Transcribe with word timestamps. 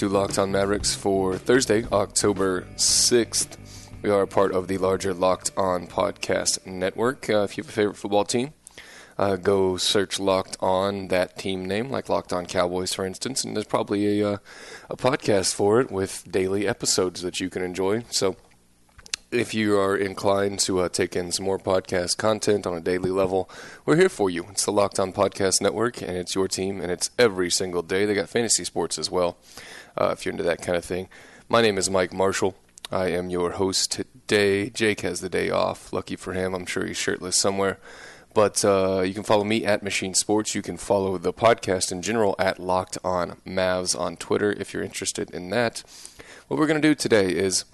Into 0.00 0.14
Locked 0.16 0.38
On 0.38 0.52
Mavericks 0.52 0.94
for 0.94 1.36
Thursday, 1.36 1.84
October 1.90 2.60
6th. 2.76 3.56
We 4.00 4.10
are 4.10 4.22
a 4.22 4.28
part 4.28 4.52
of 4.52 4.68
the 4.68 4.78
larger 4.78 5.12
Locked 5.12 5.50
On 5.56 5.88
Podcast 5.88 6.64
Network. 6.64 7.28
Uh, 7.28 7.38
if 7.38 7.56
you 7.56 7.64
have 7.64 7.68
a 7.68 7.72
favorite 7.72 7.96
football 7.96 8.24
team, 8.24 8.52
uh, 9.18 9.34
go 9.34 9.76
search 9.76 10.20
Locked 10.20 10.56
On, 10.60 11.08
that 11.08 11.36
team 11.36 11.64
name, 11.64 11.90
like 11.90 12.08
Locked 12.08 12.32
On 12.32 12.46
Cowboys, 12.46 12.94
for 12.94 13.04
instance, 13.04 13.42
and 13.42 13.56
there's 13.56 13.66
probably 13.66 14.20
a, 14.20 14.34
uh, 14.34 14.36
a 14.88 14.96
podcast 14.96 15.52
for 15.52 15.80
it 15.80 15.90
with 15.90 16.30
daily 16.30 16.68
episodes 16.68 17.22
that 17.22 17.40
you 17.40 17.50
can 17.50 17.64
enjoy. 17.64 18.04
So 18.08 18.36
if 19.30 19.52
you 19.52 19.78
are 19.78 19.96
inclined 19.96 20.58
to 20.60 20.80
uh, 20.80 20.88
take 20.88 21.14
in 21.14 21.32
some 21.32 21.44
more 21.44 21.58
podcast 21.58 22.16
content 22.16 22.66
on 22.66 22.74
a 22.74 22.80
daily 22.80 23.10
level, 23.10 23.50
we're 23.84 23.96
here 23.96 24.08
for 24.08 24.30
you. 24.30 24.46
It's 24.50 24.64
the 24.64 24.72
Locked 24.72 24.98
On 24.98 25.12
Podcast 25.12 25.60
Network, 25.60 26.00
and 26.00 26.16
it's 26.16 26.34
your 26.34 26.48
team, 26.48 26.80
and 26.80 26.90
it's 26.90 27.10
every 27.18 27.50
single 27.50 27.82
day. 27.82 28.06
They 28.06 28.14
got 28.14 28.28
fantasy 28.30 28.64
sports 28.64 28.98
as 28.98 29.10
well, 29.10 29.36
uh, 29.98 30.10
if 30.12 30.24
you're 30.24 30.32
into 30.32 30.44
that 30.44 30.62
kind 30.62 30.76
of 30.76 30.84
thing. 30.84 31.08
My 31.48 31.60
name 31.60 31.76
is 31.76 31.90
Mike 31.90 32.12
Marshall. 32.12 32.54
I 32.90 33.08
am 33.08 33.28
your 33.28 33.52
host 33.52 33.92
today. 33.92 34.70
Jake 34.70 35.00
has 35.00 35.20
the 35.20 35.28
day 35.28 35.50
off. 35.50 35.92
Lucky 35.92 36.16
for 36.16 36.32
him. 36.32 36.54
I'm 36.54 36.64
sure 36.66 36.86
he's 36.86 36.96
shirtless 36.96 37.36
somewhere. 37.36 37.78
But 38.34 38.64
uh, 38.64 39.00
you 39.00 39.14
can 39.14 39.24
follow 39.24 39.44
me 39.44 39.64
at 39.64 39.82
Machine 39.82 40.14
Sports. 40.14 40.54
You 40.54 40.62
can 40.62 40.76
follow 40.76 41.18
the 41.18 41.32
podcast 41.32 41.90
in 41.90 42.02
general 42.02 42.34
at 42.38 42.58
Locked 42.58 42.96
On 43.02 43.36
Mavs 43.46 43.98
on 43.98 44.16
Twitter 44.16 44.52
if 44.52 44.72
you're 44.72 44.82
interested 44.82 45.30
in 45.30 45.50
that. 45.50 45.82
What 46.46 46.58
we're 46.58 46.66
going 46.66 46.80
to 46.80 46.88
do 46.88 46.94
today 46.94 47.30
is 47.30 47.64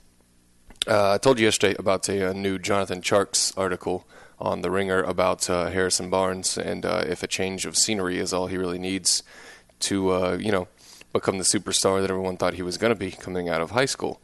uh, 0.86 1.12
I 1.12 1.18
told 1.18 1.38
you 1.38 1.44
yesterday 1.44 1.76
about 1.78 2.08
a, 2.08 2.30
a, 2.30 2.34
new 2.34 2.58
Jonathan 2.58 3.00
Tjarks 3.00 3.56
article 3.56 4.06
on 4.38 4.62
The 4.62 4.70
Ringer 4.70 5.02
about 5.02 5.48
uh, 5.48 5.70
Harrison 5.70 6.10
Barnes 6.10 6.58
and 6.58 6.84
uh, 6.84 7.04
if 7.06 7.22
a 7.22 7.26
change 7.26 7.66
of 7.66 7.76
scenery 7.76 8.18
is 8.18 8.32
all 8.32 8.48
he 8.48 8.58
really 8.58 8.78
needs 8.78 9.22
to, 9.80 10.12
uh, 10.12 10.38
you 10.40 10.52
know, 10.52 10.68
become 11.14 11.38
the 11.38 11.44
superstar 11.44 12.02
that 12.02 12.10
everyone 12.10 12.36
thought 12.36 12.54
he 12.54 12.62
was 12.62 12.76
going 12.76 12.92
to 12.92 12.98
be 12.98 13.12
coming 13.12 13.48
out 13.48 13.62
of 13.62 13.70
high 13.70 13.86
school. 13.86 14.20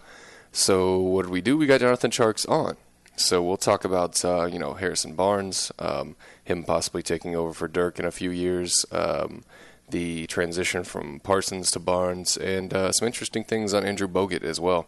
So 0.52 0.98
what 0.98 1.22
did 1.22 1.30
we 1.30 1.40
do? 1.40 1.56
We 1.56 1.66
got 1.66 1.80
Jonathan 1.80 2.10
Tjarks 2.10 2.46
on. 2.50 2.76
So 3.16 3.42
we'll 3.42 3.56
talk 3.56 3.84
about, 3.84 4.22
uh, 4.24 4.46
you 4.46 4.58
know, 4.58 4.74
Harrison 4.74 5.14
Barnes, 5.14 5.70
um, 5.78 6.16
him 6.42 6.64
possibly 6.64 7.02
taking 7.02 7.36
over 7.36 7.52
for 7.52 7.68
Dirk 7.68 7.98
in 7.98 8.04
a 8.04 8.10
few 8.10 8.30
years, 8.30 8.84
um, 8.90 9.44
the 9.88 10.26
transition 10.26 10.84
from 10.84 11.20
Parsons 11.20 11.70
to 11.72 11.78
Barnes, 11.78 12.36
and 12.36 12.74
uh, 12.74 12.92
some 12.92 13.06
interesting 13.06 13.44
things 13.44 13.72
on 13.72 13.84
Andrew 13.84 14.08
Bogut 14.08 14.42
as 14.42 14.58
well. 14.58 14.86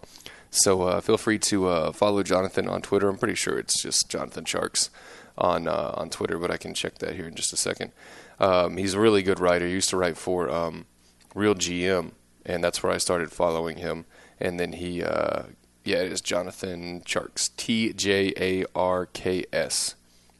So 0.50 0.82
uh, 0.82 1.00
feel 1.00 1.18
free 1.18 1.38
to 1.38 1.68
uh, 1.68 1.92
follow 1.92 2.22
Jonathan 2.22 2.68
on 2.68 2.82
Twitter. 2.82 3.08
I'm 3.08 3.18
pretty 3.18 3.34
sure 3.36 3.58
it's 3.58 3.80
just 3.80 4.08
Jonathan 4.08 4.44
Tjarks 4.44 4.90
on 5.38 5.68
uh, 5.68 5.94
on 5.96 6.10
Twitter, 6.10 6.38
but 6.38 6.50
I 6.50 6.56
can 6.56 6.74
check 6.74 6.98
that 6.98 7.14
here 7.14 7.26
in 7.26 7.34
just 7.34 7.52
a 7.52 7.56
second. 7.56 7.92
Um, 8.40 8.76
he's 8.76 8.94
a 8.94 9.00
really 9.00 9.22
good 9.22 9.40
writer. 9.40 9.66
He 9.66 9.72
used 9.72 9.90
to 9.90 9.96
write 9.96 10.16
for 10.16 10.50
um, 10.50 10.86
Real 11.34 11.54
GM, 11.54 12.12
and 12.44 12.62
that's 12.62 12.82
where 12.82 12.92
I 12.92 12.98
started 12.98 13.32
following 13.32 13.78
him. 13.78 14.04
And 14.40 14.58
then 14.58 14.74
he, 14.74 15.02
uh, 15.02 15.44
yeah, 15.84 15.98
it 15.98 16.12
is 16.12 16.20
Jonathan 16.20 17.00
Tjarks, 17.00 17.50
T 17.56 17.92
J 17.92 18.32
A 18.36 18.64
R 18.74 19.06
K 19.06 19.44
S. 19.52 19.94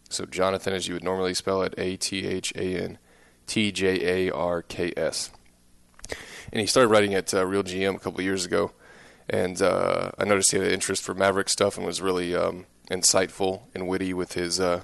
So 0.09 0.27
Jonathan, 0.27 0.75
as 0.75 0.89
you 0.89 0.95
would 0.95 1.05
normally 1.05 1.35
spell 1.35 1.63
it, 1.63 1.75
A 1.79 1.97
T 1.97 2.27
H 2.27 2.53
A 2.57 2.83
N 2.83 2.99
T 3.47 3.73
J 3.73 4.29
A 4.29 4.33
R 4.33 4.63
K 4.63 4.93
S. 4.97 5.31
And 6.53 6.61
he 6.61 6.67
started 6.67 6.89
writing 6.89 7.15
at 7.15 7.33
uh, 7.33 7.47
Real 7.47 7.63
GM 7.63 7.97
a 7.97 7.99
couple 7.99 8.21
years 8.21 8.45
ago 8.45 8.73
and 9.29 9.61
uh, 9.63 10.11
I 10.19 10.25
noticed 10.25 10.53
he 10.53 10.59
had 10.59 10.67
an 10.67 10.73
interest 10.73 11.03
for 11.03 11.15
Maverick 11.15 11.49
stuff 11.49 11.77
and 11.77 11.87
was 11.87 12.01
really 12.01 12.35
um, 12.35 12.67
insightful 12.91 13.63
and 13.75 13.89
witty 13.89 14.13
with 14.13 14.35
his 14.35 14.61
uh, 14.61 14.83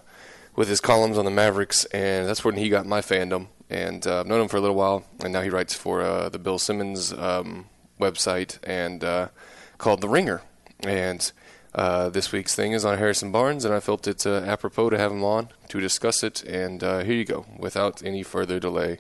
with 0.57 0.69
his 0.69 0.81
columns 0.81 1.19
on 1.19 1.25
the 1.25 1.31
Mavericks, 1.31 1.85
and 1.87 2.27
that's 2.27 2.45
when 2.45 2.57
he 2.57 2.69
got 2.69 2.87
my 2.87 3.01
fandom. 3.01 3.49
And 3.71 4.07
uh, 4.07 4.21
I've 4.21 4.27
known 4.27 4.43
him 4.43 4.49
for 4.49 4.57
a 4.57 4.61
little 4.61 4.77
while, 4.77 5.05
and 5.23 5.33
now 5.33 5.43
he 5.43 5.51
writes 5.51 5.75
for 5.75 6.01
uh, 6.01 6.29
the 6.29 6.39
Bill 6.39 6.59
Simmons 6.59 7.13
um, 7.13 7.67
website 8.01 8.59
and 8.63 9.05
uh, 9.05 9.29
called 9.77 10.01
The 10.01 10.09
Ringer. 10.09 10.43
And 10.81 11.31
uh, 11.75 12.09
this 12.09 12.33
week's 12.33 12.55
thing 12.55 12.73
is 12.73 12.85
on 12.85 12.99
Harrison 12.99 13.31
Barnes, 13.31 13.65
and 13.65 13.75
I 13.75 13.81
felt 13.81 14.07
it 14.07 14.25
apropos 14.27 14.91
to 14.91 14.99
have 14.99 15.13
him 15.13 15.23
on 15.25 15.51
to 15.69 15.81
discuss 15.81 16.23
it. 16.23 16.43
And 16.45 16.81
here 16.81 17.13
you 17.13 17.25
go, 17.25 17.47
without 17.59 18.03
any 18.03 18.23
further 18.23 18.59
delay. 18.59 18.99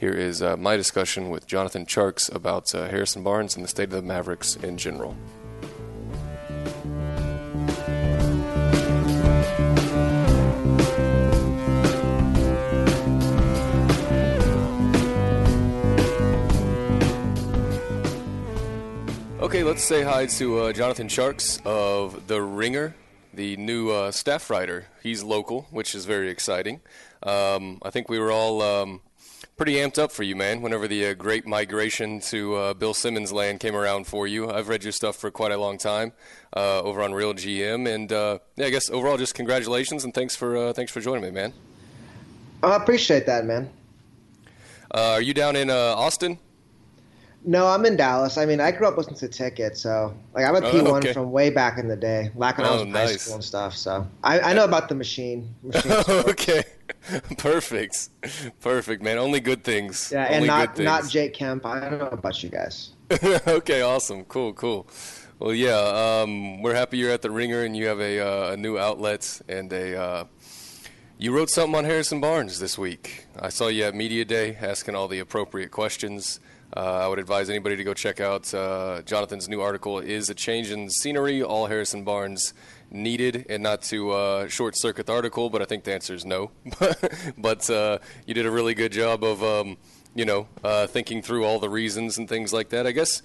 Here 0.00 0.14
is 0.14 0.40
uh, 0.40 0.56
my 0.56 0.78
discussion 0.78 1.28
with 1.28 1.46
Jonathan 1.46 1.84
Tjarks 1.84 2.34
about 2.34 2.74
uh, 2.74 2.88
Harrison 2.88 3.22
Barnes 3.22 3.54
and 3.54 3.62
the 3.62 3.68
state 3.68 3.82
of 3.82 3.90
the 3.90 4.00
Mavericks 4.00 4.56
in 4.56 4.78
general. 4.78 5.14
Okay, 19.50 19.64
let's 19.64 19.82
say 19.82 20.04
hi 20.04 20.26
to 20.26 20.58
uh, 20.60 20.72
Jonathan 20.72 21.08
Tjarks 21.08 21.60
of 21.66 22.28
The 22.28 22.40
Ringer, 22.40 22.94
the 23.34 23.56
new 23.56 23.90
uh, 23.90 24.12
staff 24.12 24.48
writer. 24.48 24.86
He's 25.02 25.24
local, 25.24 25.66
which 25.72 25.92
is 25.96 26.04
very 26.04 26.30
exciting. 26.30 26.80
Um, 27.24 27.80
I 27.82 27.90
think 27.90 28.08
we 28.08 28.20
were 28.20 28.30
all 28.30 28.62
um, 28.62 29.00
pretty 29.56 29.74
amped 29.74 29.98
up 29.98 30.12
for 30.12 30.22
you, 30.22 30.36
man. 30.36 30.62
Whenever 30.62 30.86
the 30.86 31.04
uh, 31.04 31.14
great 31.14 31.48
migration 31.48 32.20
to 32.20 32.54
uh, 32.54 32.74
Bill 32.74 32.94
Simmons 32.94 33.32
land 33.32 33.58
came 33.58 33.74
around 33.74 34.06
for 34.06 34.28
you, 34.28 34.48
I've 34.48 34.68
read 34.68 34.84
your 34.84 34.92
stuff 34.92 35.16
for 35.16 35.32
quite 35.32 35.50
a 35.50 35.58
long 35.58 35.78
time 35.78 36.12
uh, 36.56 36.82
over 36.82 37.02
on 37.02 37.12
Real 37.12 37.34
GM, 37.34 37.92
and 37.92 38.12
uh, 38.12 38.38
yeah, 38.54 38.66
I 38.66 38.70
guess 38.70 38.88
overall, 38.88 39.16
just 39.16 39.34
congratulations 39.34 40.04
and 40.04 40.14
thanks 40.14 40.36
for 40.36 40.56
uh, 40.56 40.72
thanks 40.72 40.92
for 40.92 41.00
joining 41.00 41.24
me, 41.24 41.32
man. 41.32 41.52
I 42.62 42.76
appreciate 42.76 43.26
that, 43.26 43.44
man. 43.44 43.68
Uh, 44.94 45.14
are 45.14 45.20
you 45.20 45.34
down 45.34 45.56
in 45.56 45.70
Austin? 45.70 46.38
No, 47.44 47.66
I'm 47.68 47.86
in 47.86 47.96
Dallas. 47.96 48.36
I 48.36 48.44
mean, 48.44 48.60
I 48.60 48.70
grew 48.70 48.86
up 48.86 48.98
listening 48.98 49.16
to 49.16 49.28
Ticket, 49.28 49.76
so 49.76 50.14
like 50.34 50.44
I'm 50.44 50.56
a 50.56 50.60
P1 50.60 50.86
oh, 50.86 50.96
okay. 50.96 51.12
from 51.14 51.32
way 51.32 51.48
back 51.48 51.78
in 51.78 51.88
the 51.88 51.96
day, 51.96 52.30
back 52.38 52.58
when 52.58 52.66
oh, 52.66 52.70
I 52.70 52.72
was 52.74 52.82
in 52.82 52.92
nice. 52.92 53.10
high 53.10 53.16
school 53.16 53.34
and 53.36 53.44
stuff. 53.44 53.74
So 53.74 54.06
I, 54.22 54.40
I 54.40 54.52
know 54.52 54.64
about 54.64 54.90
the 54.90 54.94
machine. 54.94 55.54
machine 55.62 55.92
okay, 56.08 56.64
perfect, 57.38 58.10
perfect, 58.60 59.02
man. 59.02 59.16
Only 59.16 59.40
good 59.40 59.64
things. 59.64 60.10
Yeah, 60.12 60.24
Only 60.24 60.36
and 60.36 60.46
not 60.46 60.78
not 60.78 61.08
Jake 61.08 61.32
Kemp. 61.32 61.64
I 61.64 61.80
don't 61.80 61.98
know 61.98 62.08
about 62.08 62.42
you 62.42 62.50
guys. 62.50 62.90
okay, 63.46 63.80
awesome, 63.80 64.24
cool, 64.24 64.52
cool. 64.52 64.86
Well, 65.38 65.54
yeah, 65.54 66.20
um, 66.22 66.60
we're 66.60 66.74
happy 66.74 66.98
you're 66.98 67.10
at 67.10 67.22
the 67.22 67.30
Ringer 67.30 67.62
and 67.62 67.74
you 67.74 67.86
have 67.86 67.98
a, 67.98 68.20
uh, 68.20 68.52
a 68.52 68.56
new 68.58 68.76
outlet 68.76 69.40
and 69.48 69.72
a. 69.72 69.98
Uh, 69.98 70.24
you 71.16 71.32
wrote 71.34 71.48
something 71.48 71.74
on 71.74 71.84
Harrison 71.84 72.20
Barnes 72.20 72.60
this 72.60 72.78
week. 72.78 73.26
I 73.38 73.48
saw 73.48 73.68
you 73.68 73.84
at 73.84 73.94
Media 73.94 74.26
Day 74.26 74.56
asking 74.60 74.94
all 74.94 75.08
the 75.08 75.18
appropriate 75.18 75.70
questions. 75.70 76.40
Uh, 76.76 76.80
I 76.80 77.08
would 77.08 77.18
advise 77.18 77.50
anybody 77.50 77.76
to 77.76 77.82
go 77.82 77.94
check 77.94 78.20
out 78.20 78.52
uh, 78.54 79.02
Jonathan's 79.02 79.48
new 79.48 79.60
article. 79.60 79.98
Is 79.98 80.30
a 80.30 80.34
change 80.34 80.70
in 80.70 80.88
scenery 80.88 81.42
all 81.42 81.66
Harrison 81.66 82.04
Barnes 82.04 82.54
needed, 82.90 83.46
and 83.48 83.62
not 83.62 83.82
to 83.82 84.12
uh, 84.12 84.48
short 84.48 84.78
circuit 84.78 85.06
the 85.06 85.12
article, 85.12 85.50
but 85.50 85.62
I 85.62 85.64
think 85.64 85.82
the 85.82 85.92
answer 85.92 86.14
is 86.14 86.24
no. 86.24 86.52
but 87.38 87.68
uh, 87.68 87.98
you 88.24 88.34
did 88.34 88.46
a 88.46 88.50
really 88.50 88.74
good 88.74 88.92
job 88.92 89.24
of, 89.24 89.42
um, 89.42 89.78
you 90.14 90.24
know, 90.24 90.46
uh, 90.62 90.86
thinking 90.86 91.22
through 91.22 91.44
all 91.44 91.58
the 91.58 91.68
reasons 91.68 92.18
and 92.18 92.28
things 92.28 92.52
like 92.52 92.68
that. 92.68 92.86
I 92.86 92.92
guess 92.92 93.22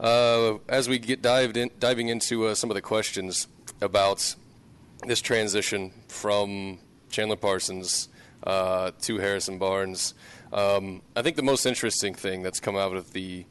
uh, 0.00 0.54
as 0.66 0.88
we 0.88 0.98
get 0.98 1.20
dived 1.20 1.58
in, 1.58 1.70
diving 1.78 2.08
into 2.08 2.54
some 2.54 2.70
of 2.70 2.74
the 2.76 2.82
questions 2.82 3.46
about 3.82 4.34
this 5.06 5.20
transition 5.20 5.92
from 6.08 6.78
Chandler 7.10 7.36
Parsons 7.36 8.08
to 8.42 9.18
Harrison 9.18 9.58
Barnes. 9.58 10.14
Um, 10.52 11.02
I 11.14 11.22
think 11.22 11.36
the 11.36 11.42
most 11.42 11.66
interesting 11.66 12.14
thing 12.14 12.42
that's 12.42 12.60
come 12.60 12.76
out 12.76 12.94
of 12.94 13.12
the 13.12 13.46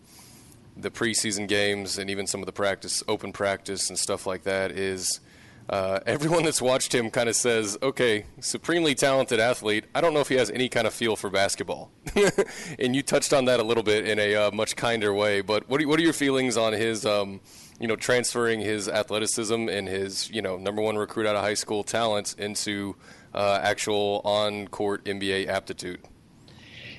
the 0.77 0.91
preseason 0.91 1.47
games 1.47 1.97
and 1.97 2.09
even 2.09 2.27
some 2.27 2.41
of 2.41 2.45
the 2.45 2.51
practice, 2.51 3.01
open 3.07 3.31
practice 3.31 3.89
and 3.89 3.97
stuff 3.97 4.27
like 4.27 4.43
that 4.43 4.71
is 4.71 5.21
uh, 5.69 5.99
everyone 6.05 6.43
that's 6.43 6.61
watched 6.61 6.93
him 6.93 7.09
kind 7.09 7.29
of 7.29 7.35
says, 7.35 7.77
okay, 7.81 8.25
supremely 8.41 8.93
talented 8.93 9.39
athlete. 9.39 9.85
I 9.95 10.01
don't 10.01 10.13
know 10.13 10.19
if 10.19 10.27
he 10.27 10.35
has 10.35 10.51
any 10.51 10.67
kind 10.67 10.85
of 10.85 10.93
feel 10.93 11.15
for 11.15 11.29
basketball. 11.29 11.91
and 12.79 12.93
you 12.93 13.01
touched 13.01 13.31
on 13.31 13.45
that 13.45 13.61
a 13.61 13.63
little 13.63 13.83
bit 13.83 14.05
in 14.05 14.19
a 14.19 14.35
uh, 14.35 14.51
much 14.51 14.75
kinder 14.75 15.13
way. 15.13 15.39
But 15.39 15.69
what 15.69 15.81
are, 15.81 15.87
what 15.87 15.97
are 15.97 16.03
your 16.03 16.13
feelings 16.13 16.57
on 16.57 16.73
his 16.73 17.05
um, 17.05 17.39
you 17.79 17.87
know, 17.87 17.95
transferring 17.95 18.61
his 18.61 18.87
athleticism 18.87 19.67
and 19.69 19.87
his, 19.87 20.29
you 20.29 20.41
know, 20.41 20.57
number 20.57 20.81
one 20.81 20.97
recruit 20.97 21.25
out 21.25 21.35
of 21.35 21.41
high 21.41 21.55
school 21.55 21.83
talents 21.83 22.33
into 22.33 22.95
uh, 23.33 23.59
actual 23.61 24.21
on 24.23 24.67
court 24.67 25.03
NBA 25.05 25.47
aptitude. 25.47 25.99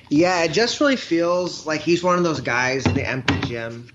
Yeah, 0.09 0.43
it 0.43 0.53
just 0.53 0.79
really 0.79 0.95
feels 0.95 1.65
like 1.65 1.81
he's 1.81 2.01
one 2.01 2.17
of 2.17 2.23
those 2.23 2.39
guys 2.39 2.85
in 2.85 2.93
the 2.93 3.07
empty 3.07 3.39
gym 3.41 3.89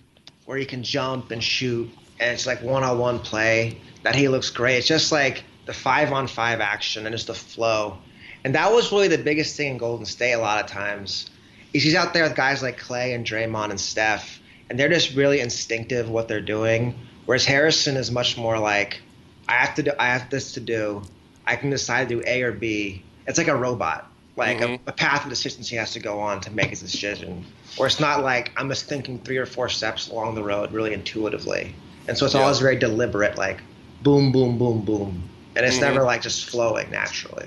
where 0.44 0.58
he 0.58 0.66
can 0.66 0.82
jump 0.82 1.30
and 1.30 1.42
shoot, 1.42 1.88
and 2.20 2.30
it's 2.32 2.46
like 2.46 2.62
one 2.62 2.84
on 2.84 2.98
one 2.98 3.18
play 3.18 3.80
that 4.02 4.14
he 4.14 4.28
looks 4.28 4.50
great. 4.50 4.76
It's 4.78 4.86
just 4.86 5.10
like 5.10 5.44
the 5.64 5.72
five 5.72 6.12
on 6.12 6.26
five 6.26 6.60
action 6.60 7.06
and 7.06 7.14
just 7.14 7.28
the 7.28 7.34
flow. 7.34 7.96
And 8.44 8.54
that 8.54 8.72
was 8.72 8.92
really 8.92 9.08
the 9.08 9.16
biggest 9.16 9.56
thing 9.56 9.68
in 9.72 9.78
Golden 9.78 10.04
State 10.04 10.32
a 10.32 10.38
lot 10.38 10.62
of 10.62 10.70
times. 10.70 11.30
Is 11.72 11.82
he's 11.82 11.94
out 11.94 12.12
there 12.12 12.24
with 12.24 12.36
guys 12.36 12.62
like 12.62 12.76
Clay 12.76 13.14
and 13.14 13.24
Draymond 13.24 13.70
and 13.70 13.80
Steph, 13.80 14.38
and 14.68 14.78
they're 14.78 14.90
just 14.90 15.14
really 15.14 15.40
instinctive 15.40 16.10
what 16.10 16.28
they're 16.28 16.42
doing. 16.42 16.94
Whereas 17.24 17.46
Harrison 17.46 17.96
is 17.96 18.10
much 18.10 18.36
more 18.36 18.58
like, 18.58 19.00
I 19.48 19.52
have 19.52 19.74
to 19.76 19.82
do, 19.82 19.92
I 19.98 20.08
have 20.08 20.28
this 20.28 20.52
to 20.52 20.60
do. 20.60 21.02
I 21.46 21.56
can 21.56 21.70
decide 21.70 22.10
to 22.10 22.16
do 22.16 22.22
A 22.26 22.42
or 22.42 22.52
B. 22.52 23.02
It's 23.26 23.38
like 23.38 23.48
a 23.48 23.56
robot, 23.56 24.11
like 24.36 24.58
mm-hmm. 24.58 24.74
a, 24.86 24.90
a, 24.90 24.92
path 24.92 25.24
of 25.24 25.30
decisions 25.30 25.68
he 25.68 25.76
has 25.76 25.92
to 25.92 26.00
go 26.00 26.20
on 26.20 26.40
to 26.40 26.50
make 26.50 26.70
his 26.70 26.80
decision. 26.80 27.44
Or 27.78 27.86
it's 27.86 28.00
not 28.00 28.22
like 28.22 28.52
I'm 28.56 28.68
just 28.68 28.86
thinking 28.86 29.18
three 29.20 29.36
or 29.36 29.46
four 29.46 29.68
steps 29.68 30.08
along 30.08 30.34
the 30.34 30.42
road 30.42 30.72
really 30.72 30.94
intuitively. 30.94 31.74
And 32.08 32.16
so 32.16 32.24
it's 32.24 32.34
yeah. 32.34 32.42
always 32.42 32.58
very 32.58 32.76
deliberate, 32.76 33.36
like 33.36 33.60
boom, 34.02 34.32
boom, 34.32 34.58
boom, 34.58 34.84
boom. 34.84 35.28
And 35.54 35.66
it's 35.66 35.76
mm-hmm. 35.76 35.84
never 35.84 36.02
like 36.02 36.22
just 36.22 36.48
flowing 36.48 36.90
naturally. 36.90 37.46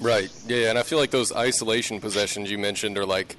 Right. 0.00 0.30
Yeah, 0.46 0.70
and 0.70 0.78
I 0.78 0.82
feel 0.82 0.98
like 0.98 1.10
those 1.10 1.32
isolation 1.32 2.00
possessions 2.00 2.50
you 2.50 2.58
mentioned 2.58 2.98
are 2.98 3.06
like 3.06 3.36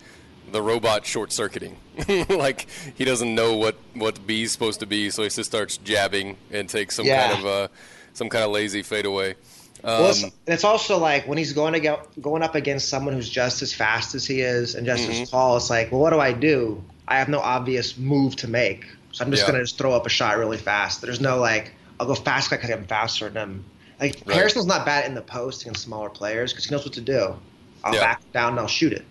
the 0.51 0.61
robot 0.61 1.05
short 1.05 1.31
circuiting. 1.31 1.77
like 2.29 2.67
he 2.95 3.05
doesn't 3.05 3.33
know 3.33 3.55
what 3.55 3.75
what 3.93 4.25
B 4.27 4.43
is 4.43 4.51
supposed 4.51 4.79
to 4.81 4.85
be, 4.85 5.09
so 5.09 5.23
he 5.23 5.29
just 5.29 5.49
starts 5.49 5.77
jabbing 5.77 6.37
and 6.51 6.69
takes 6.69 6.95
some 6.95 7.05
yeah. 7.05 7.29
kind 7.29 7.39
of 7.39 7.45
uh, 7.45 7.67
some 8.13 8.29
kind 8.29 8.43
of 8.43 8.51
lazy 8.51 8.83
fadeaway. 8.83 9.35
Um, 9.85 10.01
well, 10.01 10.09
it's, 10.09 10.25
it's, 10.47 10.63
also 10.63 10.97
like 10.97 11.27
when 11.27 11.37
he's 11.37 11.53
going 11.53 11.73
to 11.73 11.79
get, 11.79 12.19
going 12.19 12.41
up 12.41 12.55
against 12.55 12.89
someone 12.89 13.13
who's 13.13 13.29
just 13.29 13.61
as 13.61 13.71
fast 13.71 14.15
as 14.15 14.25
he 14.25 14.41
is 14.41 14.73
and 14.73 14.83
just 14.83 15.03
mm-hmm. 15.03 15.21
as 15.21 15.29
tall. 15.29 15.57
It's 15.57 15.69
like, 15.69 15.91
well, 15.91 16.01
what 16.01 16.09
do 16.09 16.19
I 16.19 16.33
do? 16.33 16.83
I 17.07 17.19
have 17.19 17.29
no 17.29 17.39
obvious 17.39 17.95
move 17.95 18.35
to 18.37 18.47
make, 18.47 18.85
so 19.11 19.23
I'm 19.23 19.29
just 19.29 19.43
yeah. 19.43 19.51
gonna 19.51 19.63
just 19.63 19.77
throw 19.77 19.93
up 19.93 20.07
a 20.07 20.09
shot 20.09 20.37
really 20.39 20.57
fast. 20.57 21.01
There's 21.01 21.21
no 21.21 21.37
like, 21.37 21.71
I'll 21.99 22.07
go 22.07 22.15
fast 22.15 22.49
because 22.49 22.67
I'm 22.71 22.87
faster 22.87 23.29
than 23.29 23.43
him. 23.43 23.65
Like 23.99 24.23
right. 24.25 24.37
Harrison's 24.37 24.65
not 24.65 24.87
bad 24.87 25.05
in 25.05 25.13
the 25.13 25.21
post 25.21 25.61
against 25.61 25.83
smaller 25.83 26.09
players 26.09 26.51
because 26.51 26.65
he 26.65 26.71
knows 26.71 26.83
what 26.83 26.93
to 26.95 27.01
do. 27.01 27.35
I'll 27.83 27.93
yeah. 27.93 27.99
back 27.99 28.31
down 28.33 28.53
and 28.53 28.59
I'll 28.59 28.67
shoot 28.67 28.91
it. 28.91 29.05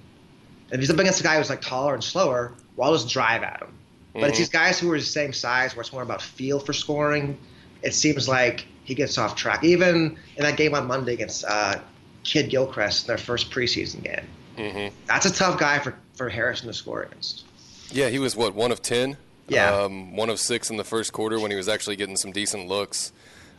And 0.70 0.74
if 0.74 0.80
he's 0.80 0.90
up 0.90 0.98
against 0.98 1.20
a 1.20 1.22
guy 1.22 1.38
who's 1.38 1.50
like 1.50 1.60
taller 1.60 1.94
and 1.94 2.02
slower, 2.02 2.52
well, 2.74 2.90
I'll 2.90 2.96
just 2.96 3.08
drive 3.08 3.44
at 3.44 3.62
him. 3.62 3.78
But 4.12 4.18
mm-hmm. 4.18 4.28
it's 4.30 4.38
these 4.38 4.48
guys 4.48 4.80
who 4.80 4.90
are 4.90 4.98
the 4.98 5.04
same 5.04 5.32
size 5.32 5.76
where 5.76 5.82
it's 5.82 5.92
more 5.92 6.02
about 6.02 6.20
feel 6.20 6.58
for 6.58 6.72
scoring. 6.72 7.38
It 7.82 7.94
seems 7.94 8.28
like 8.28 8.66
he 8.84 8.94
gets 8.94 9.19
off 9.19 9.34
track. 9.34 9.64
Even 9.64 10.16
in 10.36 10.44
that 10.44 10.56
game 10.56 10.75
on 10.75 10.86
Monday 10.86 11.14
against 11.14 11.44
uh, 11.44 11.81
Kidd 12.22 12.50
Gilchrist, 12.50 13.06
their 13.06 13.19
first 13.19 13.50
preseason 13.50 14.02
game. 14.02 14.26
Mm-hmm. 14.56 14.94
That's 15.06 15.26
a 15.26 15.32
tough 15.32 15.58
guy 15.58 15.78
for, 15.81 15.94
for 16.14 16.28
Harrison 16.28 16.69
to 16.69 16.75
score 16.75 17.02
against. 17.02 17.44
Yeah, 17.90 18.08
he 18.08 18.19
was 18.19 18.36
what 18.36 18.54
one 18.54 18.72
of 18.72 18.82
ten. 18.82 19.16
Yeah, 19.48 19.70
um, 19.75 20.16
one 20.16 20.31
of 20.31 20.38
six 20.38 20.70
in 20.70 20.78
the 20.78 20.84
first 20.84 21.12
quarter 21.12 21.38
when 21.38 21.50
he 21.50 21.56
was 21.56 21.69
actually 21.69 21.96
getting 21.96 22.16
some 22.16 22.32
decent 22.32 22.66
looks. 22.66 23.12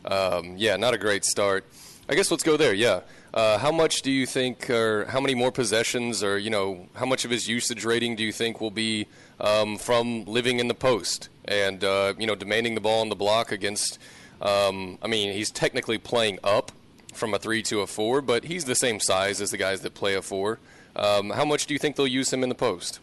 Um, 0.04 0.56
yeah, 0.56 0.76
not 0.76 0.94
a 0.94 0.98
great 0.98 1.24
start. 1.24 1.64
I 2.08 2.14
guess 2.14 2.30
let's 2.30 2.42
go 2.42 2.56
there. 2.56 2.74
Yeah, 2.74 3.00
uh, 3.34 3.58
how 3.58 3.70
much 3.70 4.02
do 4.02 4.10
you 4.10 4.26
think, 4.26 4.68
or 4.68 5.04
how 5.06 5.20
many 5.20 5.34
more 5.34 5.52
possessions, 5.52 6.24
or 6.24 6.38
you 6.38 6.50
know, 6.50 6.88
how 6.94 7.06
much 7.06 7.24
of 7.24 7.30
his 7.30 7.48
usage 7.48 7.84
rating 7.84 8.16
do 8.16 8.24
you 8.24 8.32
think 8.32 8.60
will 8.60 8.70
be 8.70 9.06
um, 9.40 9.76
from 9.76 10.24
living 10.24 10.58
in 10.58 10.68
the 10.68 10.74
post 10.74 11.28
and 11.44 11.84
uh, 11.84 12.14
you 12.18 12.26
know 12.26 12.34
demanding 12.34 12.74
the 12.74 12.80
ball 12.80 13.00
on 13.00 13.08
the 13.08 13.16
block 13.16 13.52
against 13.52 13.98
um, 14.40 14.98
I 15.02 15.08
mean, 15.08 15.32
he's 15.32 15.50
technically 15.50 15.98
playing 15.98 16.38
up 16.44 16.72
from 17.14 17.34
a 17.34 17.38
three 17.38 17.62
to 17.64 17.80
a 17.80 17.86
four, 17.86 18.20
but 18.20 18.44
he's 18.44 18.64
the 18.64 18.74
same 18.74 19.00
size 19.00 19.40
as 19.40 19.50
the 19.50 19.56
guys 19.56 19.80
that 19.80 19.94
play 19.94 20.14
a 20.14 20.22
four. 20.22 20.58
Um, 20.94 21.30
how 21.30 21.44
much 21.44 21.66
do 21.66 21.74
you 21.74 21.78
think 21.78 21.96
they'll 21.96 22.06
use 22.06 22.32
him 22.32 22.42
in 22.42 22.48
the 22.48 22.54
post? 22.54 23.00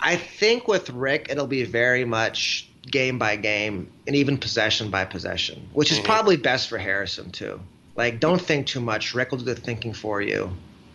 I 0.00 0.16
think 0.16 0.68
with 0.68 0.90
Rick, 0.90 1.26
it'll 1.30 1.46
be 1.46 1.64
very 1.64 2.04
much 2.04 2.68
game 2.90 3.18
by 3.18 3.36
game 3.36 3.90
and 4.06 4.16
even 4.16 4.38
possession 4.38 4.90
by 4.90 5.04
possession, 5.04 5.68
which 5.72 5.90
is 5.90 5.98
mm-hmm. 5.98 6.06
probably 6.06 6.36
best 6.36 6.68
for 6.68 6.78
Harrison 6.78 7.30
too. 7.30 7.60
Like, 7.96 8.20
don't 8.20 8.40
think 8.40 8.66
too 8.66 8.80
much. 8.80 9.14
Rick 9.14 9.32
will 9.32 9.38
do 9.38 9.44
the 9.44 9.56
thinking 9.56 9.92
for 9.92 10.22
you. 10.22 10.50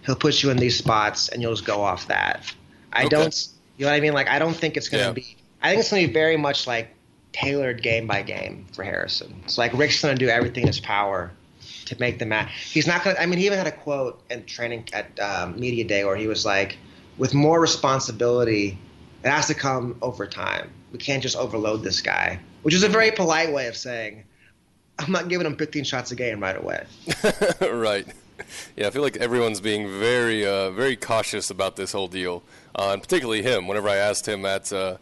He'll 0.05 0.15
put 0.15 0.41
you 0.41 0.49
in 0.49 0.57
these 0.57 0.77
spots, 0.77 1.29
and 1.29 1.41
you'll 1.41 1.53
just 1.53 1.65
go 1.65 1.81
off 1.81 2.07
that. 2.07 2.53
I 2.93 3.01
okay. 3.01 3.09
don't, 3.09 3.47
you 3.77 3.85
know 3.85 3.91
what 3.91 3.97
I 3.97 3.99
mean? 3.99 4.13
Like, 4.13 4.29
I 4.29 4.39
don't 4.39 4.55
think 4.55 4.77
it's 4.77 4.87
going 4.87 5.01
to 5.01 5.09
yeah. 5.09 5.13
be. 5.13 5.37
I 5.61 5.69
think 5.69 5.81
it's 5.81 5.91
going 5.91 6.03
to 6.03 6.07
be 6.07 6.13
very 6.13 6.37
much 6.37 6.65
like 6.65 6.89
tailored 7.33 7.81
game 7.81 8.07
by 8.07 8.21
game 8.21 8.65
for 8.73 8.83
Harrison. 8.83 9.35
It's 9.43 9.57
like 9.57 9.73
Rick's 9.73 10.01
going 10.01 10.15
to 10.15 10.25
do 10.25 10.29
everything 10.29 10.63
in 10.63 10.67
his 10.67 10.79
power 10.79 11.31
to 11.85 11.99
make 11.99 12.19
the 12.19 12.25
match. 12.25 12.51
He's 12.71 12.87
not 12.87 13.03
going 13.03 13.15
to, 13.15 13.21
I 13.21 13.25
mean, 13.25 13.39
he 13.39 13.45
even 13.45 13.57
had 13.57 13.67
a 13.67 13.71
quote 13.71 14.21
in 14.29 14.45
training 14.45 14.87
at 14.93 15.19
um, 15.19 15.59
Media 15.59 15.83
Day 15.83 16.05
where 16.05 16.15
he 16.15 16.27
was 16.27 16.45
like, 16.45 16.77
with 17.17 17.33
more 17.33 17.59
responsibility, 17.59 18.77
it 19.23 19.29
has 19.29 19.47
to 19.47 19.53
come 19.53 19.97
over 20.01 20.25
time. 20.25 20.71
We 20.91 20.99
can't 20.99 21.21
just 21.21 21.35
overload 21.35 21.83
this 21.83 22.01
guy, 22.01 22.39
which 22.61 22.73
is 22.73 22.83
a 22.83 22.89
very 22.89 23.11
polite 23.11 23.51
way 23.51 23.67
of 23.67 23.75
saying, 23.75 24.23
I'm 24.99 25.11
not 25.11 25.27
giving 25.27 25.45
him 25.45 25.55
15 25.55 25.83
shots 25.83 26.11
a 26.11 26.15
game 26.15 26.39
right 26.39 26.57
away. 26.57 26.85
right. 27.61 28.05
Yeah, 28.75 28.87
I 28.87 28.89
feel 28.89 29.01
like 29.01 29.17
everyone's 29.17 29.61
being 29.61 29.87
very, 29.99 30.45
uh, 30.45 30.71
very 30.71 30.95
cautious 30.95 31.49
about 31.49 31.75
this 31.75 31.91
whole 31.91 32.07
deal, 32.07 32.43
uh, 32.75 32.91
and 32.93 33.01
particularly 33.01 33.41
him. 33.41 33.67
Whenever 33.67 33.89
I 33.89 33.95
asked 33.95 34.27
him 34.27 34.45
at 34.45 34.71
uh, 34.73 34.97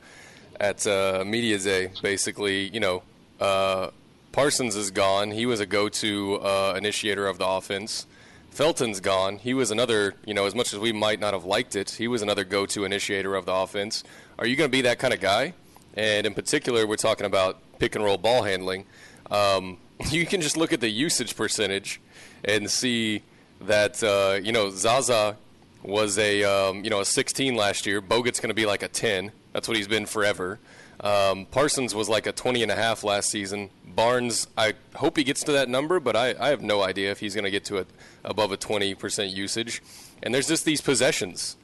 at 0.60 0.86
uh, 0.86 1.24
Media 1.26 1.58
Day, 1.58 1.92
basically, 2.02 2.70
you 2.70 2.80
know, 2.80 3.04
uh, 3.40 3.90
Parsons 4.32 4.76
is 4.76 4.92
gone. 4.92 5.32
He 5.32 5.46
was 5.46 5.60
a 5.60 5.66
go-to 5.66 6.36
uh, 6.36 6.76
initiator 6.78 7.28
of 7.28 7.38
the 7.38 7.48
offense. 7.48 8.06
Felton's 8.52 9.00
gone. 9.00 9.38
He 9.38 9.54
was 9.54 9.72
another, 9.72 10.14
you 10.26 10.34
know, 10.34 10.46
as 10.46 10.54
much 10.56 10.74
as 10.74 10.80
we 10.80 10.92
might 10.92 11.20
not 11.20 11.34
have 11.34 11.46
liked 11.46 11.76
it, 11.76 11.92
he 11.92 12.08
was 12.08 12.22
another 12.22 12.44
go-to 12.44 12.86
initiator 12.86 13.36
of 13.36 13.46
the 13.46 13.54
offense. 13.54 14.04
Are 14.40 14.46
you 14.46 14.56
going 14.56 14.70
to 14.70 14.72
be 14.72 14.82
that 14.82 15.00
kind 15.00 15.14
of 15.14 15.20
guy? 15.20 15.54
And 15.96 16.26
in 16.26 16.34
particular, 16.34 16.86
we're 16.88 16.96
talking 16.96 17.26
about 17.26 17.60
pick 17.80 17.96
and 17.96 18.04
roll 18.04 18.18
ball 18.18 18.44
handling. 18.44 18.86
Um, 19.30 19.78
you 20.10 20.26
can 20.26 20.42
just 20.42 20.58
look 20.58 20.74
at 20.74 20.82
the 20.82 20.90
usage 20.90 21.36
percentage 21.36 22.02
and 22.44 22.70
see 22.70 23.24
that 23.62 24.04
uh, 24.04 24.40
you 24.42 24.52
know 24.52 24.70
Zaza 24.72 25.38
was 25.84 26.18
a 26.18 26.44
um, 26.44 26.84
you 26.84 26.90
know 26.90 27.02
a 27.02 27.06
16 27.06 27.56
last 27.56 27.86
year. 27.86 28.02
Bogut's 28.02 28.40
going 28.40 28.50
to 28.50 28.56
be 28.56 28.66
like 28.66 28.84
a 28.84 28.88
10. 28.88 29.32
That's 29.54 29.68
what 29.68 29.78
he's 29.78 29.88
been 29.88 30.06
forever. 30.06 30.60
Um, 31.00 31.46
Parsons 31.48 31.96
was 31.96 32.08
like 32.08 32.28
a 32.28 32.32
20 32.32 32.62
and 32.64 32.72
a 32.72 32.76
half 32.76 33.04
last 33.04 33.30
season. 33.30 33.70
Barnes, 33.86 34.48
I 34.58 34.74
hope 34.96 35.18
he 35.18 35.24
gets 35.24 35.44
to 35.46 35.52
that 35.54 35.68
number, 35.68 36.00
but 36.00 36.16
I, 36.16 36.36
I 36.40 36.50
have 36.50 36.62
no 36.62 36.82
idea 36.84 37.12
if 37.12 37.20
he's 37.20 37.34
going 37.34 37.46
to 37.46 37.52
get 37.52 37.66
to 37.66 37.78
it 37.78 37.88
above 38.24 38.52
a 38.52 38.58
20% 38.58 39.34
usage. 39.36 39.82
And 40.22 40.34
there's 40.34 40.48
just 40.48 40.64
these 40.64 40.82
possessions 40.82 41.58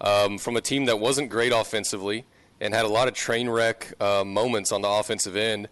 um, 0.00 0.38
from 0.38 0.56
a 0.56 0.60
team 0.60 0.84
that 0.84 1.00
wasn't 1.00 1.28
great 1.28 1.52
offensively 1.52 2.24
and 2.60 2.72
had 2.72 2.84
a 2.84 2.88
lot 2.88 3.08
of 3.08 3.14
train 3.14 3.48
wreck 3.48 3.92
uh, 4.00 4.24
moments 4.24 4.70
on 4.70 4.80
the 4.82 4.88
offensive 4.88 5.36
end. 5.36 5.68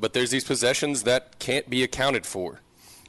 But 0.00 0.14
there's 0.14 0.30
these 0.30 0.44
possessions 0.44 1.02
that 1.04 1.38
can't 1.38 1.68
be 1.68 1.82
accounted 1.82 2.26
for. 2.26 2.60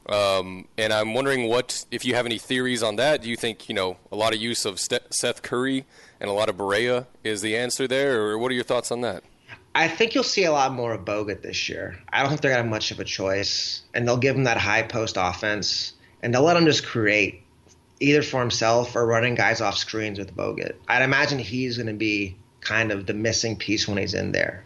Um, 0.08 0.68
and 0.78 0.92
I'm 0.92 1.14
wondering 1.14 1.48
what 1.48 1.84
if 1.90 2.04
you 2.04 2.14
have 2.14 2.26
any 2.26 2.38
theories 2.38 2.82
on 2.82 2.96
that. 2.96 3.22
Do 3.22 3.28
you 3.28 3.36
think 3.36 3.68
you 3.68 3.74
know 3.74 3.96
a 4.12 4.16
lot 4.16 4.34
of 4.34 4.40
use 4.40 4.64
of 4.64 4.78
Seth 4.78 5.42
Curry 5.42 5.84
and 6.20 6.30
a 6.30 6.32
lot 6.32 6.48
of 6.48 6.56
Barea 6.56 7.06
is 7.24 7.40
the 7.40 7.56
answer 7.56 7.86
there, 7.86 8.22
or 8.22 8.38
what 8.38 8.50
are 8.50 8.54
your 8.54 8.64
thoughts 8.64 8.90
on 8.90 9.00
that? 9.02 9.22
I 9.74 9.88
think 9.88 10.14
you'll 10.14 10.24
see 10.24 10.44
a 10.44 10.52
lot 10.52 10.72
more 10.72 10.94
of 10.94 11.04
Bogut 11.04 11.42
this 11.42 11.68
year. 11.68 11.98
I 12.10 12.20
don't 12.20 12.30
think 12.30 12.40
they're 12.40 12.50
gonna 12.50 12.62
have 12.62 12.70
much 12.70 12.90
of 12.90 13.00
a 13.00 13.04
choice, 13.04 13.82
and 13.92 14.06
they'll 14.06 14.16
give 14.16 14.34
him 14.34 14.44
that 14.44 14.56
high 14.56 14.82
post 14.82 15.16
offense, 15.18 15.92
and 16.22 16.34
they'll 16.34 16.42
let 16.42 16.56
him 16.56 16.64
just 16.64 16.86
create 16.86 17.42
either 18.00 18.22
for 18.22 18.40
himself 18.40 18.96
or 18.96 19.06
running 19.06 19.34
guys 19.34 19.60
off 19.60 19.76
screens 19.76 20.18
with 20.18 20.34
Bogut. 20.34 20.74
I'd 20.88 21.02
imagine 21.02 21.38
he's 21.38 21.76
gonna 21.76 21.92
be 21.92 22.36
kind 22.60 22.90
of 22.90 23.06
the 23.06 23.14
missing 23.14 23.56
piece 23.56 23.86
when 23.86 23.98
he's 23.98 24.14
in 24.14 24.32
there, 24.32 24.64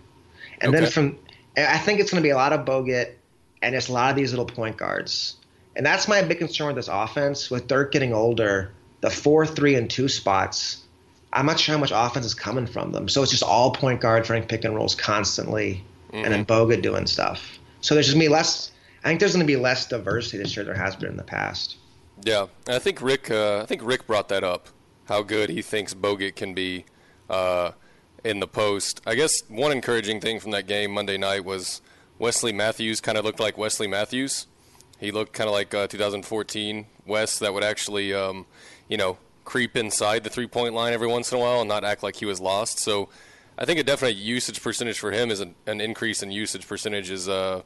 and 0.60 0.72
okay. 0.74 0.84
then 0.84 0.90
from 0.90 1.18
I 1.56 1.78
think 1.78 1.98
it's 2.00 2.10
gonna 2.10 2.22
be 2.22 2.30
a 2.30 2.36
lot 2.36 2.52
of 2.52 2.64
Bogut 2.64 3.14
and 3.62 3.74
it's 3.74 3.88
a 3.88 3.92
lot 3.92 4.10
of 4.10 4.16
these 4.16 4.30
little 4.30 4.46
point 4.46 4.76
guards. 4.76 5.36
And 5.76 5.84
that's 5.84 6.08
my 6.08 6.22
big 6.22 6.38
concern 6.38 6.68
with 6.68 6.76
this 6.76 6.88
offense. 6.88 7.50
With 7.50 7.66
Dirk 7.66 7.92
getting 7.92 8.12
older, 8.12 8.72
the 9.00 9.10
four, 9.10 9.46
three, 9.46 9.74
and 9.76 9.88
two 9.88 10.08
spots, 10.08 10.82
I'm 11.32 11.46
not 11.46 11.60
sure 11.60 11.74
how 11.74 11.80
much 11.80 11.92
offense 11.94 12.26
is 12.26 12.34
coming 12.34 12.66
from 12.66 12.92
them. 12.92 13.08
So 13.08 13.22
it's 13.22 13.30
just 13.30 13.42
all 13.42 13.72
point 13.72 14.00
guards 14.00 14.28
running 14.28 14.48
pick 14.48 14.64
and 14.64 14.74
rolls 14.74 14.94
constantly, 14.94 15.84
mm-hmm. 16.08 16.24
and 16.24 16.32
then 16.32 16.44
mm-hmm. 16.44 16.70
Bogut 16.70 16.82
doing 16.82 17.06
stuff. 17.06 17.58
So 17.80 17.94
there's 17.94 18.06
just 18.06 18.18
me 18.18 18.28
less. 18.28 18.72
I 19.04 19.08
think 19.08 19.20
there's 19.20 19.32
going 19.32 19.46
to 19.46 19.50
be 19.50 19.56
less 19.56 19.86
diversity 19.86 20.38
this 20.38 20.56
year 20.56 20.64
there 20.64 20.74
has 20.74 20.96
been 20.96 21.08
in 21.08 21.16
the 21.16 21.22
past. 21.22 21.76
Yeah, 22.22 22.46
I 22.68 22.78
think 22.78 23.00
Rick. 23.00 23.30
Uh, 23.30 23.60
I 23.62 23.66
think 23.66 23.82
Rick 23.82 24.06
brought 24.06 24.28
that 24.28 24.44
up. 24.44 24.68
How 25.06 25.22
good 25.22 25.50
he 25.50 25.62
thinks 25.62 25.94
Bogut 25.94 26.36
can 26.36 26.54
be 26.54 26.84
uh, 27.28 27.72
in 28.24 28.40
the 28.40 28.46
post. 28.46 29.00
I 29.06 29.14
guess 29.14 29.42
one 29.48 29.72
encouraging 29.72 30.20
thing 30.20 30.40
from 30.40 30.50
that 30.50 30.66
game 30.66 30.92
Monday 30.92 31.16
night 31.16 31.44
was 31.44 31.80
Wesley 32.18 32.52
Matthews 32.52 33.00
kind 33.00 33.16
of 33.16 33.24
looked 33.24 33.40
like 33.40 33.56
Wesley 33.56 33.86
Matthews. 33.86 34.46
He 34.98 35.10
looked 35.10 35.32
kind 35.32 35.48
of 35.48 35.54
like 35.54 35.72
uh, 35.74 35.86
2014 35.86 36.86
Wes 37.06 37.38
that 37.38 37.54
would 37.54 37.64
actually, 37.64 38.12
um, 38.12 38.44
you 38.88 38.98
know, 38.98 39.16
creep 39.50 39.76
inside 39.76 40.22
the 40.22 40.30
three 40.30 40.46
point 40.46 40.74
line 40.74 40.92
every 40.92 41.08
once 41.08 41.32
in 41.32 41.38
a 41.38 41.40
while 41.40 41.58
and 41.60 41.68
not 41.68 41.82
act 41.84 42.04
like 42.04 42.14
he 42.14 42.24
was 42.24 42.38
lost. 42.40 42.78
So 42.78 43.08
I 43.58 43.64
think 43.64 43.80
a 43.80 43.82
definite 43.82 44.14
usage 44.14 44.62
percentage 44.62 44.98
for 45.00 45.10
him 45.10 45.28
is 45.30 45.40
an, 45.40 45.56
an 45.66 45.80
increase 45.80 46.22
in 46.22 46.30
usage 46.30 46.68
percentage 46.68 47.10
is 47.10 47.28
uh, 47.28 47.62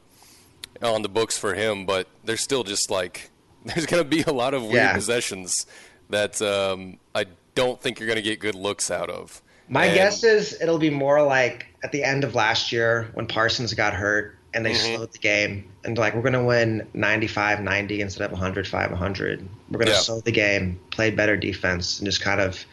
on 0.81 1.03
the 1.03 1.09
books 1.09 1.37
for 1.37 1.53
him, 1.53 1.85
but 1.85 2.07
there's 2.23 2.41
still 2.41 2.63
just 2.63 2.89
like 2.89 3.29
there's 3.65 3.85
going 3.85 4.03
to 4.03 4.09
be 4.09 4.23
a 4.23 4.33
lot 4.33 4.55
of 4.55 4.63
weird 4.63 4.73
Yeah. 4.75 4.93
possessions 4.93 5.67
that 6.09 6.41
um, 6.41 6.97
I 7.13 7.25
don't 7.53 7.79
think 7.79 7.99
you're 7.99 8.07
going 8.07 8.17
to 8.17 8.21
get 8.23 8.39
good 8.39 8.55
looks 8.55 8.89
out 8.89 9.09
of. 9.11 9.41
My 9.69 9.85
And- 9.85 9.95
guess 9.95 10.23
is 10.23 10.59
it'll 10.61 10.79
be 10.79 10.89
more 10.89 11.21
like 11.21 11.67
at 11.83 11.91
the 11.91 12.03
end 12.03 12.23
of 12.23 12.33
last 12.33 12.71
year 12.71 13.09
when 13.13 13.27
Parsons 13.27 13.73
got 13.75 13.93
hurt 13.93 14.34
and 14.55 14.65
they 14.65 14.71
Mm-hmm. 14.71 14.95
slowed 14.95 15.11
the 15.11 15.19
game 15.19 15.69
and 15.83 15.97
like 15.97 16.15
we're 16.15 16.21
going 16.21 16.33
to 16.33 16.43
win 16.43 16.87
95 16.95 17.61
90 17.61 18.01
instead 18.01 18.25
of 18.25 18.31
105 18.31 18.89
100. 18.91 19.47
We're 19.69 19.77
going 19.77 19.87
to 19.87 19.91
Yeah. 19.93 19.99
slow 19.99 20.21
the 20.21 20.31
game, 20.31 20.79
play 20.89 21.11
better 21.11 21.37
defense 21.37 21.99
and 21.99 22.07
just 22.07 22.21
kind 22.21 22.41
of 22.41 22.65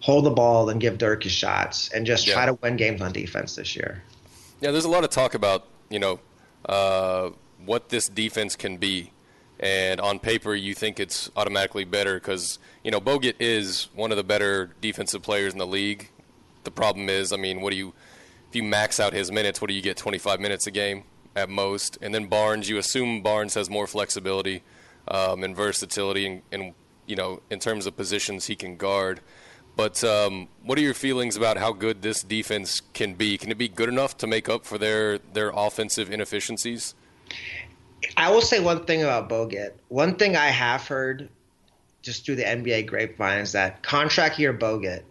hold 0.00 0.24
the 0.24 0.30
ball 0.30 0.68
and 0.68 0.80
give 0.80 0.98
Dirk 0.98 1.22
his 1.22 1.32
shots 1.32 1.88
and 1.92 2.04
just 2.04 2.26
try 2.26 2.44
to 2.46 2.54
win 2.54 2.76
games 2.76 3.00
on 3.00 3.12
defense 3.12 3.54
this 3.56 3.74
year. 3.76 4.02
Yeah, 4.60 4.72
there's 4.72 4.84
a 4.84 4.88
lot 4.90 5.04
of 5.04 5.10
talk 5.10 5.34
about 5.34 5.64
you 5.88 5.98
know 6.00 6.20
uh, 6.68 7.30
what 7.64 7.88
this 7.88 8.08
defense 8.08 8.56
can 8.56 8.76
be, 8.76 9.12
and 9.60 10.00
on 10.00 10.18
paper 10.18 10.54
you 10.54 10.74
think 10.74 10.98
it's 11.00 11.30
automatically 11.36 11.84
better 11.84 12.14
because 12.14 12.58
you 12.84 12.90
know 12.90 13.00
Bogut 13.00 13.34
is 13.38 13.88
one 13.94 14.10
of 14.10 14.16
the 14.16 14.24
better 14.24 14.70
defensive 14.80 15.22
players 15.22 15.52
in 15.52 15.58
the 15.58 15.66
league. 15.66 16.10
The 16.64 16.70
problem 16.72 17.08
is, 17.08 17.32
I 17.32 17.36
mean, 17.36 17.60
what 17.60 17.70
do 17.70 17.76
you 17.76 17.94
if 18.50 18.56
you 18.56 18.62
max 18.64 18.98
out 18.98 19.12
his 19.12 19.30
minutes? 19.30 19.60
What 19.60 19.68
do 19.68 19.74
you 19.74 19.82
get? 19.82 19.96
25 19.96 20.40
minutes 20.40 20.66
a 20.66 20.70
game 20.70 21.04
at 21.38 21.48
most, 21.48 21.98
and 22.02 22.14
then 22.14 22.26
Barnes. 22.26 22.68
You 22.68 22.78
assume 22.78 23.22
Barnes 23.22 23.54
has 23.54 23.70
more 23.70 23.86
flexibility 23.86 24.62
um, 25.08 25.42
and 25.44 25.56
versatility, 25.56 26.26
and, 26.26 26.42
and 26.52 26.74
you 27.06 27.16
know 27.16 27.40
in 27.50 27.58
terms 27.60 27.86
of 27.86 27.96
positions 27.96 28.46
he 28.46 28.56
can 28.56 28.76
guard. 28.76 29.20
But 29.76 30.02
um, 30.02 30.48
what 30.64 30.76
are 30.76 30.80
your 30.82 30.94
feelings 30.94 31.36
about 31.36 31.56
how 31.56 31.72
good 31.72 32.02
this 32.02 32.24
defense 32.24 32.82
can 32.94 33.14
be? 33.14 33.38
Can 33.38 33.52
it 33.52 33.58
be 33.58 33.68
good 33.68 33.88
enough 33.88 34.16
to 34.18 34.26
make 34.26 34.48
up 34.48 34.66
for 34.66 34.76
their 34.76 35.18
their 35.18 35.50
offensive 35.54 36.10
inefficiencies? 36.10 36.94
I 38.16 38.30
will 38.30 38.40
say 38.42 38.60
one 38.60 38.84
thing 38.84 39.02
about 39.02 39.28
Bogut. 39.28 39.72
One 39.88 40.16
thing 40.16 40.36
I 40.36 40.46
have 40.48 40.86
heard 40.86 41.28
just 42.02 42.24
through 42.24 42.36
the 42.36 42.44
NBA 42.44 42.86
grapevine 42.86 43.40
is 43.40 43.52
that 43.52 43.82
contract 43.82 44.38
year 44.38 44.52
Bogut, 44.54 45.02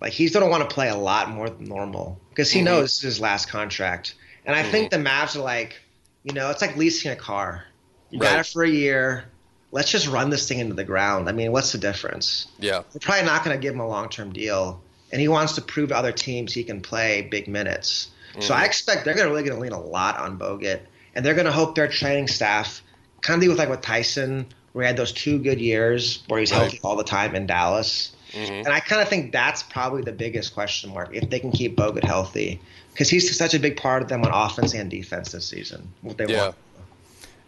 like 0.00 0.12
he's 0.12 0.32
going 0.32 0.44
to 0.44 0.50
want 0.50 0.68
to 0.68 0.72
play 0.72 0.88
a 0.88 0.96
lot 0.96 1.30
more 1.30 1.50
than 1.50 1.64
normal 1.64 2.18
because 2.30 2.50
he 2.50 2.60
Mhm. 2.60 2.64
knows 2.64 2.82
this 2.84 2.96
is 2.98 3.02
his 3.02 3.20
last 3.20 3.48
contract. 3.48 4.14
And 4.48 4.56
I 4.56 4.62
think 4.62 4.90
mm-hmm. 4.90 5.02
the 5.02 5.08
Mavs 5.08 5.36
are 5.36 5.42
like, 5.42 5.78
you 6.24 6.32
know, 6.32 6.50
it's 6.50 6.62
like 6.62 6.76
leasing 6.76 7.12
a 7.12 7.16
car. 7.16 7.64
You 8.10 8.18
got 8.18 8.40
it 8.40 8.46
for 8.46 8.64
a 8.64 8.68
year. 8.68 9.26
Let's 9.70 9.90
just 9.90 10.08
run 10.08 10.30
this 10.30 10.48
thing 10.48 10.58
into 10.58 10.74
the 10.74 10.84
ground. 10.84 11.28
I 11.28 11.32
mean, 11.32 11.52
what's 11.52 11.72
the 11.72 11.78
difference? 11.78 12.46
Yeah, 12.58 12.82
They're 12.90 13.00
probably 13.00 13.26
not 13.26 13.44
going 13.44 13.54
to 13.54 13.60
give 13.60 13.74
him 13.74 13.80
a 13.80 13.86
long 13.86 14.08
term 14.08 14.32
deal. 14.32 14.80
And 15.12 15.20
he 15.20 15.28
wants 15.28 15.54
to 15.56 15.60
prove 15.60 15.90
to 15.90 15.96
other 15.96 16.12
teams 16.12 16.54
he 16.54 16.64
can 16.64 16.80
play 16.80 17.28
big 17.30 17.46
minutes. 17.46 18.10
So 18.40 18.54
I 18.54 18.58
mm-hmm. 18.58 18.66
expect 18.66 19.04
they're 19.04 19.14
gonna 19.14 19.28
really 19.28 19.42
going 19.42 19.56
to 19.56 19.60
lean 19.60 19.72
a 19.72 19.80
lot 19.80 20.18
on 20.18 20.38
Bogut. 20.38 20.80
And 21.14 21.24
they're 21.24 21.34
going 21.34 21.46
to 21.46 21.52
hope 21.52 21.74
their 21.74 21.88
training 21.88 22.28
staff 22.28 22.82
kind 23.20 23.42
of 23.42 23.48
with 23.48 23.58
like 23.58 23.68
with 23.68 23.82
Tyson, 23.82 24.46
where 24.72 24.84
he 24.84 24.86
had 24.86 24.96
those 24.96 25.12
two 25.12 25.38
good 25.38 25.60
years 25.60 26.22
where 26.28 26.40
he's 26.40 26.52
Right. 26.52 26.62
healthy 26.62 26.80
all 26.82 26.96
the 26.96 27.04
time 27.04 27.34
in 27.34 27.46
Dallas. 27.46 28.12
Mhm. 28.32 28.64
And 28.64 28.68
I 28.68 28.80
kind 28.80 29.00
of 29.02 29.08
think 29.08 29.32
that's 29.32 29.62
probably 29.62 30.02
the 30.02 30.12
biggest 30.12 30.54
question 30.54 30.92
mark 30.92 31.10
if 31.14 31.28
they 31.30 31.38
can 31.40 31.50
keep 31.52 31.76
Bogut 31.76 32.04
healthy. 32.04 32.60
Because 32.92 33.08
he's 33.08 33.36
such 33.36 33.54
a 33.54 33.58
big 33.60 33.76
part 33.76 34.02
of 34.02 34.08
them 34.08 34.24
on 34.24 34.30
offense 34.32 34.74
and 34.74 34.90
defense 34.90 35.32
this 35.32 35.46
season. 35.46 35.88
What 36.02 36.18
they 36.18 36.26
Yeah. 36.26 36.42
want. 36.42 36.54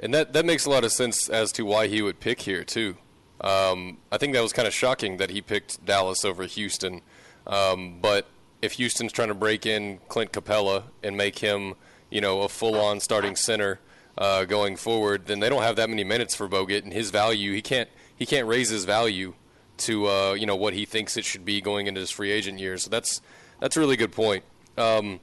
and 0.02 0.14
that 0.14 0.32
that 0.32 0.46
makes 0.46 0.64
a 0.64 0.70
lot 0.70 0.82
of 0.82 0.90
sense 0.92 1.28
as 1.28 1.52
to 1.52 1.62
why 1.64 1.86
he 1.86 2.00
would 2.00 2.20
pick 2.20 2.40
here 2.42 2.64
too. 2.64 2.96
Um, 3.42 3.98
I 4.10 4.16
think 4.16 4.32
that 4.34 4.42
was 4.42 4.52
kind 4.52 4.66
of 4.66 4.72
shocking 4.72 5.18
that 5.18 5.28
he 5.30 5.42
picked 5.42 5.84
Dallas 5.84 6.24
over 6.24 6.44
Houston. 6.44 7.02
Um, 7.46 7.98
but 8.00 8.26
if 8.62 8.72
Houston's 8.74 9.12
trying 9.12 9.28
to 9.28 9.34
break 9.34 9.66
in 9.66 9.98
Clint 10.08 10.32
Capela 10.32 10.84
and 11.02 11.16
make 11.16 11.38
him, 11.40 11.74
you 12.10 12.20
know, 12.20 12.42
a 12.42 12.48
full-on 12.48 13.00
starting 13.00 13.36
center 13.36 13.78
uh, 14.18 14.44
going 14.44 14.76
forward, 14.76 15.26
then 15.26 15.40
they 15.40 15.48
don't 15.48 15.62
have 15.62 15.76
that 15.76 15.88
many 15.90 16.04
minutes 16.04 16.34
for 16.34 16.48
Bogut 16.48 16.82
and 16.84 16.92
his 16.92 17.10
value. 17.10 17.52
He 17.52 17.60
can't 17.62 17.88
he 18.16 18.24
can't 18.26 18.46
raise 18.46 18.68
his 18.70 18.84
value 18.84 19.34
to 19.80 20.08
uh, 20.08 20.32
you 20.34 20.46
know 20.46 20.56
what 20.56 20.74
he 20.74 20.84
thinks 20.84 21.16
it 21.16 21.24
should 21.24 21.44
be 21.44 21.60
going 21.60 21.86
into 21.86 22.00
his 22.00 22.10
free 22.10 22.30
agent 22.30 22.58
year. 22.58 22.78
So 22.78 22.90
that's 22.90 23.20
that's 23.60 23.76
a 23.76 23.80
really 23.80 23.96
good 23.96 24.12
point. 24.12 24.44
Um, 24.76 25.20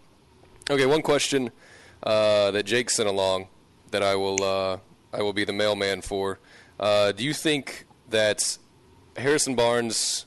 okay, 0.69 0.85
one 0.85 1.01
question 1.01 1.51
uh, 2.03 2.51
that 2.51 2.63
Jake 2.63 2.89
sent 2.89 3.09
along 3.09 3.47
that 3.91 4.03
I 4.03 4.15
will 4.15 4.43
uh, 4.43 4.77
I 5.13 5.21
will 5.21 5.33
be 5.33 5.45
the 5.45 5.53
mailman 5.53 6.01
for. 6.01 6.39
Uh, 6.79 7.11
do 7.11 7.23
you 7.23 7.33
think 7.33 7.85
that 8.09 8.57
Harrison 9.15 9.55
Barnes, 9.55 10.25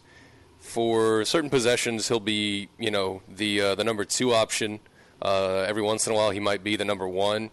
for 0.59 1.25
certain 1.25 1.51
possessions, 1.51 2.09
he'll 2.09 2.21
be 2.21 2.69
you 2.79 2.91
know 2.91 3.23
the 3.29 3.61
uh, 3.61 3.75
the 3.75 3.85
number 3.85 4.05
two 4.05 4.33
option? 4.35 4.81
Uh, 5.23 5.67
every 5.69 5.83
once 5.83 6.07
in 6.07 6.13
a 6.13 6.17
while, 6.17 6.31
he 6.31 6.41
might 6.41 6.65
be 6.65 6.77
the 6.77 6.85
number 6.85 7.07
one. 7.07 7.51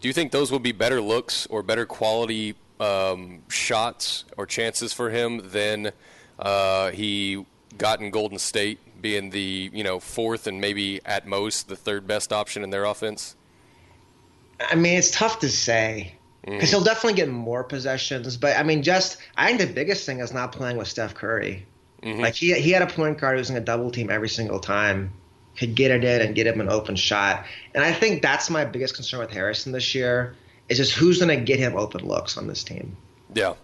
Do 0.00 0.08
you 0.08 0.14
think 0.14 0.32
those 0.32 0.50
will 0.50 0.60
be 0.60 0.72
better 0.72 1.00
looks 1.00 1.46
or 1.46 1.62
better 1.62 1.84
quality 1.84 2.54
um, 2.80 3.42
shots 3.48 4.24
or 4.36 4.46
chances 4.46 4.92
for 4.92 5.10
him 5.10 5.50
than 5.50 5.92
uh, 6.38 6.90
he 6.90 7.44
got 7.78 8.00
in 8.00 8.10
Golden 8.10 8.38
State, 8.38 8.78
being 9.00 9.30
the 9.30 9.70
you 9.72 9.84
know 9.84 10.00
fourth 10.00 10.46
and 10.46 10.60
maybe 10.60 11.00
at 11.04 11.26
most 11.26 11.68
the 11.68 11.76
third 11.76 12.06
best 12.06 12.32
option 12.32 12.64
in 12.64 12.70
their 12.70 12.84
offense? 12.84 13.36
I 14.58 14.74
mean, 14.74 14.98
it's 14.98 15.10
tough 15.10 15.38
to 15.40 15.48
say 15.48 16.14
because 16.44 16.70
he'll 16.70 16.82
definitely 16.82 17.14
get 17.14 17.28
more 17.28 17.62
possessions. 17.62 18.36
But 18.36 18.56
I 18.56 18.62
mean, 18.62 18.82
just 18.82 19.18
I 19.36 19.46
think 19.46 19.60
the 19.60 19.74
biggest 19.74 20.06
thing 20.06 20.20
is 20.20 20.32
not 20.32 20.52
playing 20.52 20.76
with 20.76 20.88
Steph 20.88 21.14
Curry. 21.14 21.66
Like 22.02 22.34
he 22.34 22.54
he 22.54 22.70
had 22.70 22.80
a 22.80 22.86
point 22.86 23.18
guard 23.18 23.34
who 23.34 23.40
was 23.40 23.50
going 23.50 23.60
to 23.60 23.64
double 23.64 23.90
team 23.90 24.08
every 24.08 24.30
single 24.30 24.58
time, 24.58 25.12
could 25.56 25.74
get 25.74 25.90
it 25.90 26.02
in 26.02 26.22
and 26.22 26.34
get 26.34 26.46
him 26.46 26.58
an 26.60 26.70
open 26.70 26.96
shot. 26.96 27.44
And 27.74 27.84
I 27.84 27.92
think 27.92 28.22
that's 28.22 28.48
my 28.48 28.64
biggest 28.64 28.94
concern 28.94 29.20
with 29.20 29.30
Harrison 29.30 29.72
this 29.72 29.94
year 29.94 30.34
is 30.70 30.78
just 30.78 30.92
who's 30.94 31.18
going 31.18 31.36
to 31.36 31.44
get 31.44 31.58
him 31.58 31.76
open 31.76 32.06
looks 32.06 32.38
on 32.38 32.46
this 32.46 32.64
team. 32.64 32.96
Yeah, 33.34 33.54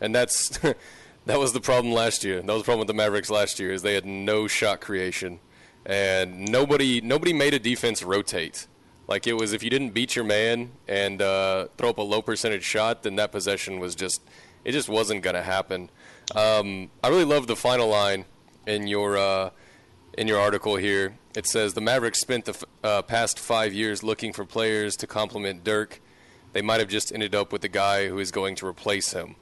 and 0.00 0.12
that's 0.14 0.58
that 1.26 1.38
was 1.38 1.52
the 1.52 1.60
problem 1.60 1.94
last 1.94 2.24
year. 2.24 2.40
That 2.42 2.52
was 2.52 2.62
the 2.62 2.64
problem 2.64 2.80
with 2.80 2.88
the 2.88 2.94
Mavericks 2.94 3.30
last 3.30 3.60
year 3.60 3.72
is 3.72 3.82
they 3.82 3.94
had 3.94 4.06
no 4.06 4.48
shot 4.48 4.80
creation, 4.80 5.38
and 5.84 6.50
nobody 6.50 7.00
nobody 7.00 7.32
made 7.32 7.54
a 7.54 7.60
defense 7.60 8.02
rotate. 8.02 8.66
Like 9.06 9.26
it 9.28 9.34
was 9.34 9.52
if 9.52 9.62
you 9.62 9.70
didn't 9.70 9.90
beat 9.90 10.16
your 10.16 10.24
man 10.24 10.72
and 10.88 11.22
uh, 11.22 11.68
throw 11.76 11.90
up 11.90 11.98
a 11.98 12.02
low 12.02 12.22
percentage 12.22 12.64
shot, 12.64 13.04
then 13.04 13.14
that 13.16 13.30
possession 13.30 13.78
was 13.78 13.94
just 13.94 14.20
it 14.64 14.72
just 14.72 14.88
wasn't 14.88 15.22
gonna 15.22 15.42
happen. 15.42 15.90
Um, 16.34 16.90
I 17.04 17.08
really 17.08 17.24
love 17.24 17.46
the 17.46 17.54
final 17.54 17.88
line 17.88 18.24
in 18.66 18.86
your 18.88 19.16
uh, 19.16 19.50
in 20.18 20.26
your 20.26 20.40
article 20.40 20.76
here. 20.76 21.18
It 21.36 21.46
says 21.46 21.74
the 21.74 21.80
Mavericks 21.80 22.20
spent 22.20 22.46
the 22.46 22.52
f- 22.52 22.64
uh, 22.82 23.02
past 23.02 23.38
five 23.38 23.72
years 23.74 24.02
looking 24.02 24.32
for 24.32 24.44
players 24.44 24.96
to 24.96 25.06
complement 25.06 25.62
Dirk. 25.62 26.00
They 26.56 26.62
might 26.62 26.80
have 26.80 26.88
just 26.88 27.12
ended 27.12 27.34
up 27.34 27.52
with 27.52 27.60
the 27.60 27.68
guy 27.68 28.08
who 28.08 28.18
is 28.18 28.30
going 28.30 28.54
to 28.54 28.66
replace 28.66 29.12
him. 29.12 29.36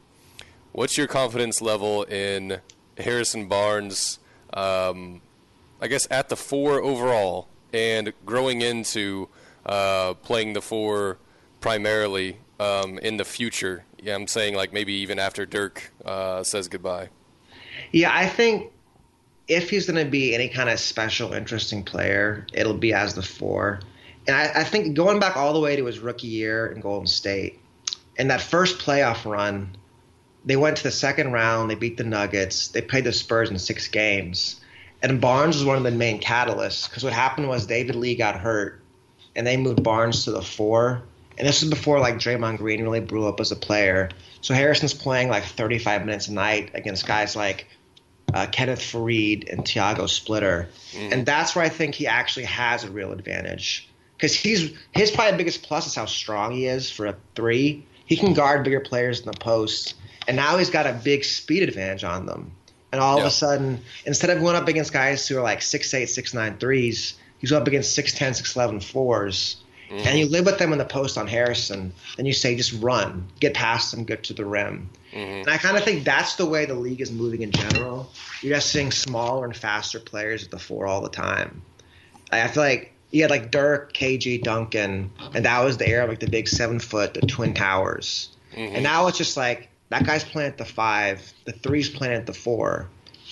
What's 0.72 0.98
your 0.98 1.06
confidence 1.06 1.62
level 1.62 2.02
in 2.02 2.60
Harrison 2.98 3.46
Barnes? 3.46 4.18
Um, 4.52 5.20
I 5.80 5.86
guess 5.86 6.08
at 6.10 6.28
the 6.28 6.34
four 6.34 6.82
overall 6.82 7.46
and 7.72 8.12
growing 8.26 8.62
into 8.62 9.28
uh, 9.64 10.14
playing 10.14 10.54
the 10.54 10.60
four 10.60 11.18
primarily 11.60 12.38
um, 12.58 12.98
in 12.98 13.16
the 13.16 13.24
future. 13.24 13.84
Yeah, 14.02 14.16
I'm 14.16 14.26
saying 14.26 14.56
like 14.56 14.72
maybe 14.72 14.94
even 14.94 15.20
after 15.20 15.46
Dirk 15.46 15.92
uh, 16.04 16.42
says 16.42 16.66
goodbye. 16.66 17.10
Yeah, 17.92 18.10
I 18.12 18.26
think 18.26 18.72
if 19.46 19.70
he's 19.70 19.86
going 19.88 20.04
to 20.04 20.10
be 20.10 20.34
any 20.34 20.48
kind 20.48 20.68
of 20.68 20.80
special, 20.80 21.32
interesting 21.32 21.84
player, 21.84 22.44
it'll 22.52 22.74
be 22.74 22.92
as 22.92 23.14
the 23.14 23.22
four. 23.22 23.78
And 24.26 24.36
I, 24.36 24.60
I 24.60 24.64
think 24.64 24.96
going 24.96 25.20
back 25.20 25.36
all 25.36 25.52
the 25.52 25.60
way 25.60 25.76
to 25.76 25.84
his 25.84 25.98
rookie 25.98 26.28
year 26.28 26.66
in 26.66 26.80
Golden 26.80 27.06
State, 27.06 27.60
in 28.16 28.28
that 28.28 28.40
first 28.40 28.78
playoff 28.78 29.30
run, 29.30 29.76
they 30.44 30.56
went 30.56 30.76
to 30.78 30.82
the 30.82 30.90
second 30.90 31.32
round. 31.32 31.70
They 31.70 31.74
beat 31.74 31.96
the 31.96 32.04
Nuggets. 32.04 32.68
They 32.68 32.82
played 32.82 33.04
the 33.04 33.12
Spurs 33.12 33.50
in 33.50 33.58
six 33.58 33.88
games. 33.88 34.60
And 35.02 35.20
Barnes 35.20 35.56
was 35.56 35.64
one 35.64 35.76
of 35.76 35.82
the 35.82 35.90
main 35.90 36.20
catalysts 36.20 36.88
because 36.88 37.04
what 37.04 37.12
happened 37.12 37.48
was 37.48 37.66
David 37.66 37.94
Lee 37.94 38.14
got 38.14 38.40
hurt, 38.40 38.80
and 39.36 39.46
they 39.46 39.56
moved 39.56 39.82
Barnes 39.82 40.24
to 40.24 40.30
the 40.30 40.42
four. 40.42 41.02
And 41.36 41.46
this 41.46 41.60
was 41.60 41.68
before 41.68 41.98
like 41.98 42.14
Draymond 42.14 42.58
Green 42.58 42.82
really 42.82 43.00
blew 43.00 43.26
up 43.26 43.40
as 43.40 43.50
a 43.50 43.56
player. 43.56 44.10
So 44.40 44.54
Harrison's 44.54 44.94
playing 44.94 45.28
like 45.28 45.44
35 45.44 46.06
minutes 46.06 46.28
a 46.28 46.32
night 46.32 46.70
against 46.74 47.06
guys 47.06 47.34
like 47.34 47.66
uh, 48.32 48.46
Kenneth 48.50 48.80
Faried 48.80 49.52
and 49.52 49.66
Tiago 49.66 50.06
Splitter, 50.06 50.68
and 50.96 51.26
that's 51.26 51.54
where 51.54 51.64
I 51.64 51.68
think 51.68 51.94
he 51.94 52.06
actually 52.06 52.46
has 52.46 52.84
a 52.84 52.90
real 52.90 53.12
advantage 53.12 53.88
because 54.16 54.34
he's 54.34 54.76
his 54.92 55.10
probably 55.10 55.36
biggest 55.36 55.62
plus 55.62 55.86
is 55.86 55.94
how 55.94 56.06
strong 56.06 56.52
he 56.52 56.66
is 56.66 56.90
for 56.90 57.06
a 57.06 57.16
three. 57.34 57.86
He 58.06 58.16
can 58.16 58.34
guard 58.34 58.64
bigger 58.64 58.80
players 58.80 59.20
in 59.20 59.26
the 59.26 59.38
post, 59.38 59.94
and 60.28 60.36
now 60.36 60.58
he's 60.58 60.70
got 60.70 60.86
a 60.86 60.92
big 60.92 61.24
speed 61.24 61.62
advantage 61.62 62.04
on 62.04 62.26
them. 62.26 62.52
And 62.92 63.00
all 63.00 63.18
of 63.18 63.24
a 63.24 63.30
sudden, 63.30 63.80
instead 64.06 64.30
of 64.30 64.40
going 64.40 64.54
up 64.54 64.68
against 64.68 64.92
guys 64.92 65.26
who 65.26 65.36
are 65.38 65.42
like 65.42 65.62
six 65.62 65.92
eight, 65.94 66.06
six 66.06 66.32
nine 66.32 66.58
threes, 66.58 67.14
he's 67.38 67.52
up 67.52 67.66
against 67.66 67.98
6'10", 67.98 68.40
6'11", 68.40 68.82
fours. 68.82 69.56
Mm-hmm. 69.90 70.08
And 70.08 70.18
you 70.18 70.26
live 70.26 70.46
with 70.46 70.58
them 70.58 70.72
in 70.72 70.78
the 70.78 70.84
post 70.84 71.18
on 71.18 71.26
Harrison, 71.26 71.92
and 72.16 72.26
you 72.26 72.32
say 72.32 72.56
just 72.56 72.72
run, 72.80 73.28
get 73.40 73.52
past 73.52 73.90
them, 73.90 74.04
get 74.04 74.24
to 74.24 74.32
the 74.32 74.44
rim. 74.44 74.88
Mm-hmm. 75.12 75.40
And 75.42 75.50
I 75.50 75.58
kind 75.58 75.76
of 75.76 75.84
think 75.84 76.04
that's 76.04 76.36
the 76.36 76.46
way 76.46 76.64
the 76.64 76.74
league 76.74 77.00
is 77.00 77.12
moving 77.12 77.42
in 77.42 77.50
general. 77.50 78.10
You're 78.40 78.54
just 78.56 78.70
seeing 78.70 78.90
smaller 78.90 79.44
and 79.44 79.54
faster 79.54 80.00
players 80.00 80.42
at 80.42 80.50
the 80.50 80.58
four 80.58 80.86
all 80.86 81.02
the 81.02 81.10
time. 81.10 81.62
I 82.32 82.48
feel 82.48 82.62
like 82.62 82.93
you 83.14 83.22
had 83.22 83.30
like 83.30 83.52
Dirk, 83.52 83.94
KG, 83.94 84.42
Duncan, 84.42 85.08
and 85.34 85.44
that 85.44 85.64
was 85.64 85.76
the 85.76 85.88
era 85.88 86.02
of 86.02 86.10
like 86.10 86.18
the 86.18 86.28
big 86.28 86.48
seven 86.48 86.80
foot, 86.80 87.14
the 87.14 87.20
twin 87.20 87.54
towers. 87.54 88.30
Mm-hmm. 88.56 88.74
And 88.74 88.82
now 88.82 89.06
it's 89.06 89.16
just 89.16 89.36
like 89.36 89.68
that 89.90 90.04
guy's 90.04 90.24
playing 90.24 90.48
at 90.48 90.58
the 90.58 90.64
five, 90.64 91.32
the 91.44 91.52
three's 91.52 91.88
playing 91.88 92.14
at 92.14 92.26
the 92.26 92.34
four. 92.34 92.88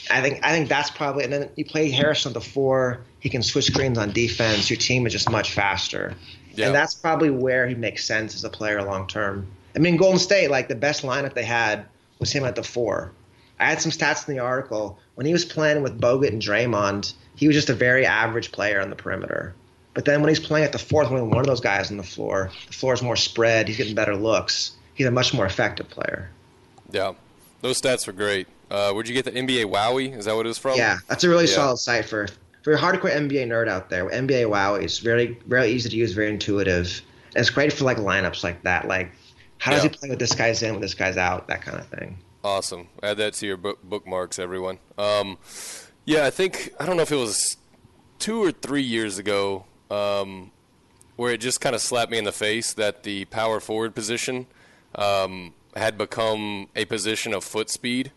I 0.09 0.21
think 0.23 0.39
I 0.45 0.53
think 0.53 0.69
that's 0.69 0.91
probably 0.91 1.25
and 1.25 1.33
then 1.33 1.51
you 1.57 1.65
play 1.65 1.91
Harris 1.91 2.27
on 2.27 2.33
the 2.33 2.41
four, 2.41 3.01
he 3.19 3.29
can 3.29 3.43
switch 3.43 3.65
screens 3.65 3.99
on 3.99 4.13
defense. 4.13 4.71
Your 4.71 4.77
team 4.77 5.05
is 5.05 5.13
just 5.13 5.29
much 5.29 5.53
faster. 5.53 6.15
Yeah. 6.55 6.67
And 6.67 6.75
that's 6.75 6.95
probably 6.95 7.31
where 7.31 7.67
he 7.67 7.75
makes 7.75 8.05
sense 8.05 8.37
as 8.37 8.45
a 8.45 8.51
player 8.51 8.85
long 8.85 9.09
term. 9.09 9.49
I 9.75 9.81
mean, 9.81 9.97
Golden 9.97 10.21
State, 10.21 10.49
like 10.49 10.69
the 10.69 10.77
best 10.77 11.03
lineup 11.03 11.35
they 11.35 11.45
had 11.45 11.87
was 12.21 12.31
him 12.31 12.45
at 12.45 12.55
the 12.55 12.63
four. 12.63 13.11
I 13.59 13.67
had 13.67 13.83
some 13.83 13.91
stats 13.91 14.29
in 14.29 14.35
the 14.37 14.41
article. 14.41 15.01
When 15.17 15.27
he 15.27 15.33
was 15.33 15.45
playing 15.45 15.83
with 15.83 16.01
Bogut 16.01 16.29
and 16.29 16.41
Draymond, 16.41 17.15
he 17.35 17.49
was 17.49 17.57
just 17.57 17.71
a 17.71 17.75
very 17.75 18.07
average 18.07 18.53
player 18.53 18.81
on 18.81 18.89
the 18.89 18.97
perimeter. 18.97 19.57
But 19.95 20.07
then 20.07 20.21
when 20.23 20.29
he's 20.29 20.41
playing 20.41 20.65
at 20.65 20.73
the 20.73 20.79
fourth, 20.79 21.11
when 21.11 21.29
one 21.29 21.41
of 21.41 21.47
those 21.47 21.61
guys 21.61 21.91
on 21.91 21.97
the 21.97 22.03
floor, 22.03 22.51
the 22.67 22.73
floor 22.73 22.95
is 22.95 23.03
more 23.03 23.17
spread. 23.17 23.69
He's 23.69 23.77
getting 23.77 23.95
better 23.95 24.17
looks. 24.17 24.73
He's 24.95 25.07
a 25.07 25.11
much 25.11 25.35
more 25.35 25.45
effective 25.45 25.89
player. 25.91 26.31
Yeah, 26.91 27.13
those 27.61 27.81
stats 27.81 28.07
were 28.07 28.13
great. 28.13 28.47
Uh, 28.71 28.93
where'd 28.93 29.07
you 29.07 29.15
get 29.15 29.25
the 29.25 29.33
NBA 29.33 29.67
WOWY? 29.67 30.17
Is 30.17 30.25
that 30.25 30.35
what 30.35 30.47
it 30.47 30.49
was 30.49 30.59
from? 30.59 30.79
Yeah, 30.79 30.99
that's 31.09 31.25
a 31.25 31.29
really 31.29 31.45
yeah. 31.45 31.55
solid 31.55 31.77
site 31.79 32.07
for 32.07 32.29
for 32.63 32.73
a 32.73 32.79
hardcore 32.79 33.11
NBA 33.11 33.47
nerd 33.49 33.69
out 33.69 33.91
there. 33.91 34.09
NBA 34.09 34.49
WOWY 34.49 34.83
is 34.83 34.99
very 34.99 35.39
very 35.47 35.71
easy 35.71 35.91
to 35.91 35.97
use, 35.97 36.13
very 36.13 36.31
intuitive, 36.31 37.03
and 37.35 37.41
it's 37.43 37.51
great 37.51 37.73
for 37.73 37.85
like 37.85 37.99
lineups 37.99 38.43
like 38.43 38.63
that. 38.63 38.89
Like, 38.89 39.13
how 39.59 39.73
does 39.73 39.85
yeah. 39.85 39.91
he 39.91 39.97
play 39.97 40.09
with 40.11 40.19
this 40.19 40.35
guy's 40.35 40.63
in, 40.63 40.73
with 40.73 40.83
this 40.83 40.95
guy's 40.95 41.19
out, 41.19 41.49
that 41.49 41.61
kind 41.63 41.79
of 41.79 41.87
thing. 41.89 42.19
Awesome. 42.45 42.89
Add 43.03 43.19
that 43.19 43.35
to 43.35 43.47
your 43.47 43.57
book- 43.57 43.83
bookmarks, 43.85 44.39
everyone. 44.39 44.79
Um, 44.99 45.39
yeah, 46.05 46.27
I 46.27 46.31
think 46.31 46.73
I 46.81 46.87
don't 46.87 46.97
know 46.97 47.03
if 47.03 47.13
it 47.13 47.17
was 47.17 47.57
two 48.19 48.43
or 48.43 48.53
three 48.53 48.83
years 48.83 49.19
ago 49.19 49.67
um, 49.93 50.51
where 51.17 51.33
it 51.33 51.41
just 51.41 51.61
kind 51.61 51.75
of 51.75 51.81
slapped 51.81 52.11
me 52.11 52.19
in 52.19 52.25
the 52.25 52.33
face 52.33 52.73
that 52.73 53.03
the 53.03 53.27
power 53.27 53.61
forward 53.61 53.95
position 53.95 54.47
um, 54.95 55.53
had 55.77 55.99
become 55.99 56.69
a 56.75 56.85
position 56.87 57.35
of 57.35 57.45
foot 57.45 57.69
speed. 57.69 58.13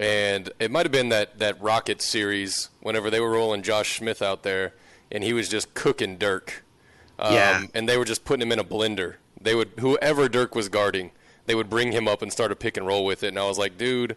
And 0.00 0.50
it 0.58 0.70
might 0.70 0.86
have 0.86 0.92
been 0.92 1.08
that, 1.10 1.38
that 1.38 1.60
Rocket 1.60 2.00
series 2.00 2.70
whenever 2.80 3.10
they 3.10 3.20
were 3.20 3.30
rolling 3.30 3.62
Josh 3.62 3.98
Smith 3.98 4.22
out 4.22 4.42
there 4.42 4.74
and 5.10 5.24
he 5.24 5.32
was 5.32 5.48
just 5.48 5.74
cooking 5.74 6.16
Dirk. 6.16 6.64
Um, 7.18 7.34
yeah. 7.34 7.66
And 7.74 7.88
they 7.88 7.98
were 7.98 8.04
just 8.04 8.24
putting 8.24 8.46
him 8.46 8.52
in 8.52 8.58
a 8.58 8.64
blender. 8.64 9.16
They 9.40 9.54
would 9.54 9.72
whoever 9.78 10.28
Dirk 10.28 10.54
was 10.54 10.68
guarding, 10.68 11.10
they 11.46 11.54
would 11.54 11.70
bring 11.70 11.92
him 11.92 12.06
up 12.08 12.22
and 12.22 12.32
start 12.32 12.52
a 12.52 12.56
pick 12.56 12.76
and 12.76 12.86
roll 12.86 13.04
with 13.04 13.22
it. 13.22 13.28
And 13.28 13.38
I 13.38 13.46
was 13.46 13.58
like, 13.58 13.76
dude, 13.76 14.16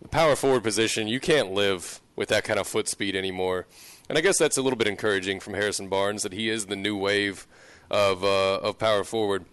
the 0.00 0.08
power 0.08 0.36
forward 0.36 0.62
position, 0.62 1.08
you 1.08 1.20
can't 1.20 1.52
live 1.52 2.00
with 2.16 2.28
that 2.28 2.44
kind 2.44 2.60
of 2.60 2.66
foot 2.66 2.88
speed 2.88 3.16
anymore. 3.16 3.66
And 4.10 4.18
I 4.18 4.22
guess 4.22 4.38
that's 4.38 4.56
a 4.56 4.62
little 4.62 4.76
bit 4.76 4.88
encouraging 4.88 5.38
from 5.38 5.54
Harrison 5.54 5.88
Barnes 5.88 6.24
that 6.24 6.32
he 6.32 6.50
is 6.50 6.66
the 6.66 6.74
new 6.74 6.96
wave 6.96 7.46
of 7.92 8.24
uh, 8.24 8.56
of 8.56 8.76
power 8.76 9.04
forward. 9.04 9.44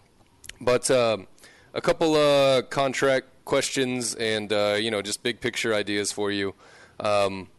But 0.59 0.89
um, 0.89 1.27
a 1.75 1.81
couple 1.81 2.15
uh, 2.15 2.63
contract 2.63 3.27
questions 3.45 4.15
and 4.15 4.51
uh, 4.51 4.75
you 4.79 4.89
know 4.89 5.03
just 5.03 5.21
big 5.21 5.41
picture 5.41 5.75
ideas 5.75 6.11
for 6.11 6.31
you. 6.31 6.55
Um, 6.99 7.49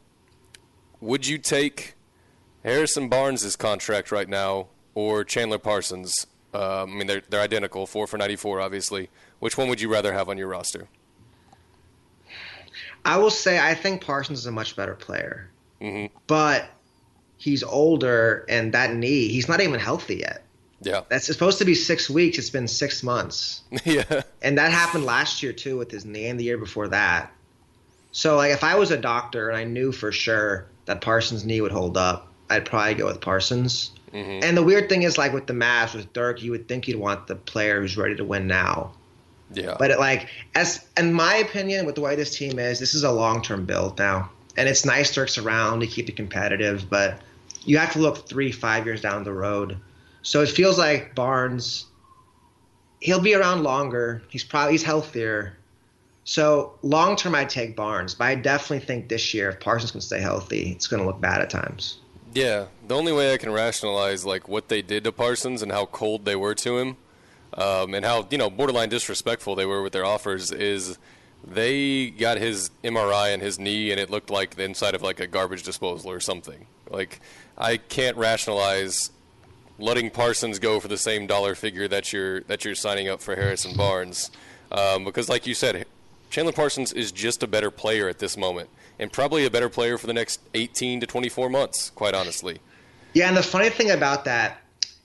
would 1.00 1.24
you 1.24 1.38
take 1.38 1.94
Harrison 2.64 3.08
Barnes' 3.08 3.54
contract 3.54 4.10
right 4.10 4.28
now 4.28 4.66
or 4.96 5.22
Chandler 5.22 5.58
Parsons? 5.58 6.26
Uh, 6.52 6.82
I 6.82 6.86
mean, 6.86 7.06
they're 7.06 7.22
they're 7.30 7.40
identical, 7.40 7.86
four 7.86 8.08
for 8.08 8.18
ninety 8.18 8.34
four, 8.34 8.60
obviously. 8.60 9.08
Which 9.38 9.56
one 9.56 9.68
would 9.68 9.80
you 9.80 9.88
rather 9.88 10.12
have 10.12 10.28
on 10.28 10.36
your 10.36 10.48
roster? 10.48 10.88
I 13.04 13.18
will 13.18 13.30
say 13.30 13.60
I 13.60 13.74
think 13.74 14.04
Parsons 14.04 14.40
is 14.40 14.46
a 14.46 14.50
much 14.50 14.74
better 14.74 14.96
player, 14.96 15.48
mm-hmm. 15.80 16.12
but 16.26 16.68
he's 17.38 17.62
older 17.62 18.44
and 18.48 18.72
that 18.74 18.94
knee, 18.94 19.28
he's 19.28 19.48
not 19.48 19.60
even 19.60 19.80
healthy 19.80 20.16
yet. 20.16 20.44
Yeah. 20.80 21.02
That's 21.08 21.26
supposed 21.26 21.58
to 21.58 21.64
be 21.64 21.74
six 21.74 22.08
weeks. 22.08 22.38
It's 22.38 22.50
been 22.50 22.68
six 22.68 23.02
months. 23.02 23.62
yeah. 23.84 24.22
And 24.42 24.58
that 24.58 24.70
happened 24.70 25.04
last 25.04 25.42
year 25.42 25.52
too 25.52 25.76
with 25.76 25.90
his 25.90 26.04
knee 26.04 26.26
and 26.26 26.38
the 26.38 26.44
year 26.44 26.58
before 26.58 26.88
that. 26.88 27.32
So 28.12 28.36
like 28.36 28.52
if 28.52 28.62
I 28.62 28.76
was 28.76 28.90
a 28.90 28.96
doctor 28.96 29.48
and 29.48 29.56
I 29.56 29.64
knew 29.64 29.92
for 29.92 30.12
sure 30.12 30.66
that 30.86 31.00
Parsons' 31.00 31.44
knee 31.44 31.60
would 31.60 31.72
hold 31.72 31.96
up, 31.96 32.28
I'd 32.50 32.64
probably 32.64 32.94
go 32.94 33.06
with 33.06 33.20
Parsons. 33.20 33.92
Mm-hmm. 34.12 34.44
And 34.44 34.56
the 34.56 34.62
weird 34.62 34.88
thing 34.88 35.02
is 35.02 35.18
like 35.18 35.32
with 35.32 35.46
the 35.46 35.52
Mavs 35.52 35.94
with 35.94 36.12
Dirk, 36.12 36.42
you 36.42 36.50
would 36.52 36.66
think 36.68 36.88
you'd 36.88 36.98
want 36.98 37.26
the 37.26 37.36
player 37.36 37.80
who's 37.80 37.96
ready 37.96 38.16
to 38.16 38.24
win 38.24 38.46
now. 38.46 38.92
Yeah. 39.52 39.76
But 39.78 39.90
it 39.90 39.98
like 39.98 40.28
as 40.54 40.86
in 40.96 41.12
my 41.12 41.36
opinion, 41.36 41.86
with 41.86 41.94
the 41.94 42.00
way 42.00 42.16
this 42.16 42.36
team 42.36 42.58
is, 42.58 42.78
this 42.78 42.94
is 42.94 43.04
a 43.04 43.10
long 43.10 43.42
term 43.42 43.66
build 43.66 43.98
now. 43.98 44.30
And 44.56 44.68
it's 44.68 44.84
nice 44.84 45.14
Dirk's 45.14 45.38
around 45.38 45.80
to 45.80 45.86
keep 45.86 46.08
it 46.08 46.16
competitive, 46.16 46.90
but 46.90 47.20
you 47.68 47.76
have 47.76 47.92
to 47.92 47.98
look 47.98 48.26
three, 48.26 48.50
five 48.50 48.86
years 48.86 49.02
down 49.02 49.22
the 49.24 49.32
road. 49.32 49.76
So 50.22 50.40
it 50.40 50.48
feels 50.48 50.78
like 50.78 51.14
Barnes, 51.14 51.84
he'll 53.00 53.20
be 53.20 53.34
around 53.34 53.62
longer. 53.62 54.22
He's 54.30 54.42
probably 54.42 54.72
he's 54.72 54.82
healthier. 54.82 55.54
So 56.24 56.78
long 56.82 57.14
term, 57.14 57.34
I'd 57.34 57.50
take 57.50 57.76
Barnes, 57.76 58.14
but 58.14 58.24
I 58.24 58.34
definitely 58.36 58.84
think 58.86 59.08
this 59.08 59.34
year, 59.34 59.50
if 59.50 59.60
Parsons 59.60 59.90
can 59.92 60.00
stay 60.00 60.20
healthy, 60.20 60.72
it's 60.72 60.86
going 60.86 61.02
to 61.02 61.06
look 61.06 61.20
bad 61.20 61.42
at 61.42 61.50
times. 61.50 61.98
Yeah, 62.34 62.66
the 62.86 62.94
only 62.94 63.12
way 63.12 63.34
I 63.34 63.36
can 63.36 63.52
rationalize 63.52 64.24
like 64.24 64.48
what 64.48 64.68
they 64.68 64.80
did 64.80 65.04
to 65.04 65.12
Parsons 65.12 65.60
and 65.60 65.70
how 65.70 65.86
cold 65.86 66.24
they 66.24 66.36
were 66.36 66.54
to 66.54 66.78
him, 66.78 66.96
um, 67.52 67.92
and 67.92 68.02
how 68.02 68.26
you 68.30 68.38
know 68.38 68.48
borderline 68.48 68.88
disrespectful 68.88 69.54
they 69.56 69.66
were 69.66 69.82
with 69.82 69.92
their 69.92 70.06
offers 70.06 70.52
is 70.52 70.98
they 71.46 72.08
got 72.10 72.38
his 72.38 72.70
MRI 72.82 73.32
and 73.32 73.42
his 73.42 73.58
knee, 73.58 73.90
and 73.90 74.00
it 74.00 74.08
looked 74.08 74.30
like 74.30 74.56
the 74.56 74.64
inside 74.64 74.94
of 74.94 75.02
like 75.02 75.20
a 75.20 75.26
garbage 75.26 75.62
disposal 75.62 76.10
or 76.10 76.20
something. 76.20 76.66
Like 76.90 77.20
I 77.56 77.76
can't 77.76 78.16
rationalize 78.16 79.10
letting 79.78 80.10
Parsons 80.10 80.58
go 80.58 80.80
for 80.80 80.88
the 80.88 80.98
same 80.98 81.26
dollar 81.26 81.54
figure 81.54 81.88
that 81.88 82.12
you're 82.12 82.40
that 82.42 82.64
you're 82.64 82.74
signing 82.74 83.08
up 83.08 83.20
for 83.20 83.34
Harrison 83.36 83.76
Barnes, 83.76 84.30
um, 84.72 85.04
because 85.04 85.28
like 85.28 85.46
you 85.46 85.54
said, 85.54 85.86
Chandler 86.30 86.52
Parsons 86.52 86.92
is 86.92 87.12
just 87.12 87.42
a 87.42 87.46
better 87.46 87.70
player 87.70 88.08
at 88.08 88.18
this 88.18 88.36
moment, 88.36 88.68
and 88.98 89.12
probably 89.12 89.46
a 89.46 89.50
better 89.50 89.68
player 89.68 89.98
for 89.98 90.06
the 90.06 90.12
next 90.12 90.40
18 90.54 91.00
to 91.00 91.06
24 91.06 91.48
months. 91.48 91.90
Quite 91.90 92.14
honestly. 92.14 92.58
Yeah, 93.14 93.28
and 93.28 93.36
the 93.36 93.42
funny 93.42 93.70
thing 93.70 93.90
about 93.90 94.24
that 94.26 94.60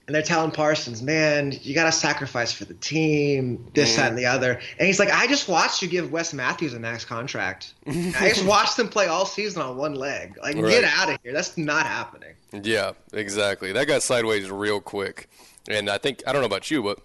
and 0.06 0.13
they're 0.13 0.22
telling 0.22 0.52
Parsons, 0.52 1.02
man, 1.02 1.58
you 1.62 1.74
got 1.74 1.86
to 1.86 1.92
sacrifice 1.92 2.52
for 2.52 2.66
the 2.66 2.74
team, 2.74 3.66
this, 3.74 3.96
that, 3.96 4.10
and 4.10 4.18
the 4.18 4.26
other. 4.26 4.60
And 4.78 4.86
he's 4.86 5.00
like, 5.00 5.10
I 5.10 5.28
just 5.28 5.48
watched 5.48 5.82
you 5.82 5.88
give 5.88 6.12
Wes 6.12 6.34
Matthews 6.34 6.74
a 6.74 6.80
max 6.80 7.06
contract. 7.06 7.74
I 7.88 8.30
just 8.30 8.46
watched 8.46 8.78
him 8.78 8.89
play 8.89 9.08
all 9.08 9.26
season 9.26 9.62
on 9.62 9.78
one 9.78 9.96
leg. 9.96 10.38
Like, 10.42 10.56
right. 10.56 10.70
get 10.70 10.84
out 10.84 11.10
of 11.10 11.20
here. 11.24 11.32
That's 11.32 11.58
not 11.58 11.86
happening. 11.86 12.34
Yeah, 12.52 12.92
exactly. 13.13 13.72
That 13.72 13.88
got 13.88 14.04
sideways 14.04 14.52
real 14.52 14.82
quick. 14.82 15.30
And 15.70 15.89
I 15.89 15.98
think, 15.98 16.22
I 16.28 16.34
don't 16.34 16.42
know 16.42 16.48
about 16.48 16.70
you, 16.70 16.84
but 16.84 17.00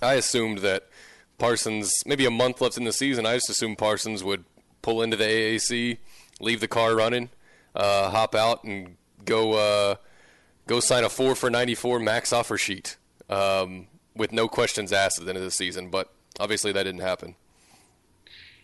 I 0.00 0.14
assumed 0.14 0.58
that 0.58 0.86
Parsons, 1.38 1.92
maybe 2.06 2.24
a 2.24 2.30
month 2.30 2.60
left 2.60 2.76
in 2.76 2.84
the 2.84 2.92
season, 2.92 3.26
I 3.26 3.34
just 3.34 3.50
assumed 3.50 3.78
Parsons 3.78 4.22
would 4.22 4.44
pull 4.80 5.02
into 5.02 5.16
the 5.16 5.24
AAC, 5.24 5.98
leave 6.40 6.60
the 6.60 6.68
car 6.68 6.94
running, 6.94 7.30
uh, 7.74 8.10
hop 8.10 8.36
out, 8.36 8.62
and 8.62 8.96
go. 9.24 9.54
Uh, 9.54 9.96
go 10.68 10.78
sign 10.78 11.02
a 11.02 11.08
four 11.08 11.34
for 11.34 11.50
94 11.50 11.98
max 11.98 12.32
offer 12.32 12.56
sheet 12.56 12.96
um, 13.28 13.88
with 14.14 14.32
no 14.32 14.46
questions 14.46 14.92
asked 14.92 15.18
at 15.18 15.24
the 15.24 15.30
end 15.30 15.38
of 15.38 15.44
the 15.44 15.50
season. 15.50 15.90
But 15.90 16.12
obviously 16.38 16.70
that 16.72 16.84
didn't 16.84 17.00
happen. 17.00 17.34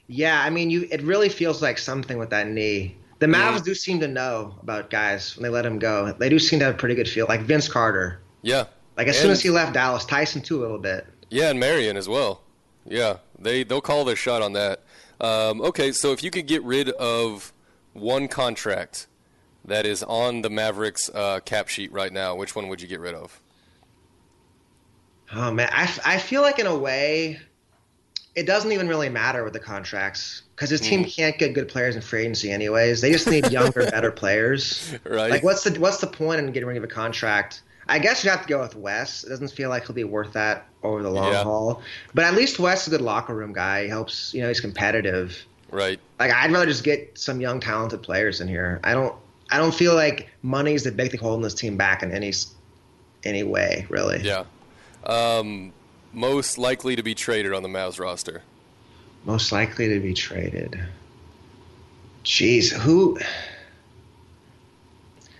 Yeah, 0.06 0.42
I 0.42 0.50
mean, 0.50 0.70
you 0.70 0.86
it 0.90 1.02
really 1.02 1.30
feels 1.30 1.62
like 1.62 1.78
something 1.78 2.18
with 2.18 2.30
that 2.30 2.46
knee. 2.46 2.96
The 3.20 3.26
Mavs 3.26 3.60
mm. 3.60 3.64
do 3.64 3.74
seem 3.74 4.00
to 4.00 4.08
know 4.08 4.54
about 4.60 4.90
guys 4.90 5.34
when 5.34 5.42
they 5.42 5.48
let 5.48 5.64
him 5.64 5.78
go. 5.78 6.12
They 6.12 6.28
do 6.28 6.38
seem 6.38 6.58
to 6.58 6.66
have 6.66 6.74
a 6.74 6.78
pretty 6.78 6.94
good 6.94 7.08
feel, 7.08 7.26
like 7.26 7.40
Vince 7.40 7.68
Carter. 7.68 8.20
Yeah. 8.42 8.66
Like 8.98 9.08
as 9.08 9.16
and, 9.16 9.22
soon 9.22 9.30
as 9.30 9.40
he 9.40 9.48
left 9.48 9.72
Dallas, 9.72 10.04
Tyson 10.04 10.42
too 10.42 10.60
a 10.60 10.62
little 10.62 10.78
bit. 10.78 11.06
Yeah, 11.30 11.48
and 11.50 11.58
Marion 11.58 11.96
as 11.96 12.06
well. 12.06 12.42
Yeah, 12.84 13.18
they 13.38 13.64
they'll 13.64 13.80
call 13.80 14.04
their 14.04 14.16
shot 14.16 14.42
on 14.42 14.52
that. 14.52 14.82
Um, 15.20 15.62
okay, 15.62 15.90
so 15.92 16.12
if 16.12 16.22
you 16.22 16.30
could 16.30 16.46
get 16.46 16.62
rid 16.64 16.90
of 16.90 17.52
one 17.94 18.28
contract 18.28 19.06
that 19.64 19.86
is 19.86 20.02
on 20.02 20.42
the 20.42 20.50
Mavericks 20.50 21.10
uh, 21.14 21.40
cap 21.40 21.68
sheet 21.68 21.92
right 21.92 22.12
now, 22.12 22.34
which 22.34 22.54
one 22.54 22.68
would 22.68 22.80
you 22.80 22.88
get 22.88 23.00
rid 23.00 23.14
of? 23.14 23.40
Oh 25.32 25.50
man, 25.50 25.68
I, 25.72 25.90
I 26.04 26.18
feel 26.18 26.42
like 26.42 26.58
in 26.58 26.66
a 26.66 26.76
way, 26.76 27.40
it 28.34 28.46
doesn't 28.46 28.72
even 28.72 28.88
really 28.88 29.08
matter 29.08 29.44
with 29.44 29.52
the 29.52 29.60
contracts 29.60 30.42
because 30.54 30.70
his 30.70 30.80
team 30.80 31.04
mm. 31.04 31.10
can't 31.10 31.38
get 31.38 31.54
good 31.54 31.68
players 31.68 31.96
in 31.96 32.02
free 32.02 32.22
agency 32.22 32.50
anyways. 32.50 33.00
They 33.00 33.12
just 33.12 33.28
need 33.28 33.50
younger, 33.50 33.86
better 33.90 34.10
players. 34.10 34.94
Right. 35.04 35.30
Like 35.30 35.42
what's 35.42 35.64
the 35.64 35.78
what's 35.80 35.98
the 35.98 36.06
point 36.06 36.40
in 36.40 36.52
getting 36.52 36.68
rid 36.68 36.76
of 36.76 36.84
a 36.84 36.88
contract? 36.88 37.62
I 37.86 37.98
guess 37.98 38.24
you 38.24 38.30
have 38.30 38.42
to 38.42 38.48
go 38.48 38.60
with 38.60 38.76
Wes. 38.76 39.24
It 39.24 39.28
doesn't 39.28 39.52
feel 39.52 39.68
like 39.68 39.86
he'll 39.86 39.94
be 39.94 40.04
worth 40.04 40.32
that 40.32 40.66
over 40.82 41.02
the 41.02 41.10
long 41.10 41.32
yeah. 41.32 41.42
haul. 41.42 41.82
But 42.14 42.24
at 42.24 42.34
least 42.34 42.58
Wes 42.58 42.82
is 42.82 42.88
a 42.88 42.90
good 42.96 43.04
locker 43.04 43.34
room 43.34 43.52
guy. 43.52 43.82
He 43.82 43.88
helps, 43.88 44.32
you 44.32 44.40
know, 44.40 44.48
he's 44.48 44.60
competitive. 44.60 45.36
Right. 45.70 46.00
Like 46.18 46.32
I'd 46.32 46.50
rather 46.50 46.66
just 46.66 46.84
get 46.84 47.18
some 47.18 47.40
young, 47.40 47.60
talented 47.60 48.02
players 48.02 48.40
in 48.40 48.48
here. 48.48 48.80
I 48.84 48.94
don't. 48.94 49.14
I 49.50 49.58
don't 49.58 49.74
feel 49.74 49.94
like 49.94 50.30
money 50.42 50.74
is 50.74 50.84
the 50.84 50.92
big 50.92 51.10
thing 51.10 51.20
holding 51.20 51.42
this 51.42 51.54
team 51.54 51.76
back 51.76 52.02
in 52.02 52.12
any 52.12 52.32
any 53.24 53.42
way, 53.42 53.86
really. 53.88 54.22
Yeah. 54.22 54.44
Um, 55.04 55.72
most 56.12 56.58
likely 56.58 56.96
to 56.96 57.02
be 57.02 57.14
traded 57.14 57.52
on 57.52 57.62
the 57.62 57.68
Mavs 57.68 57.98
roster. 57.98 58.42
Most 59.24 59.52
likely 59.52 59.88
to 59.88 60.00
be 60.00 60.14
traded. 60.14 60.78
Jeez, 62.24 62.72
who? 62.72 63.18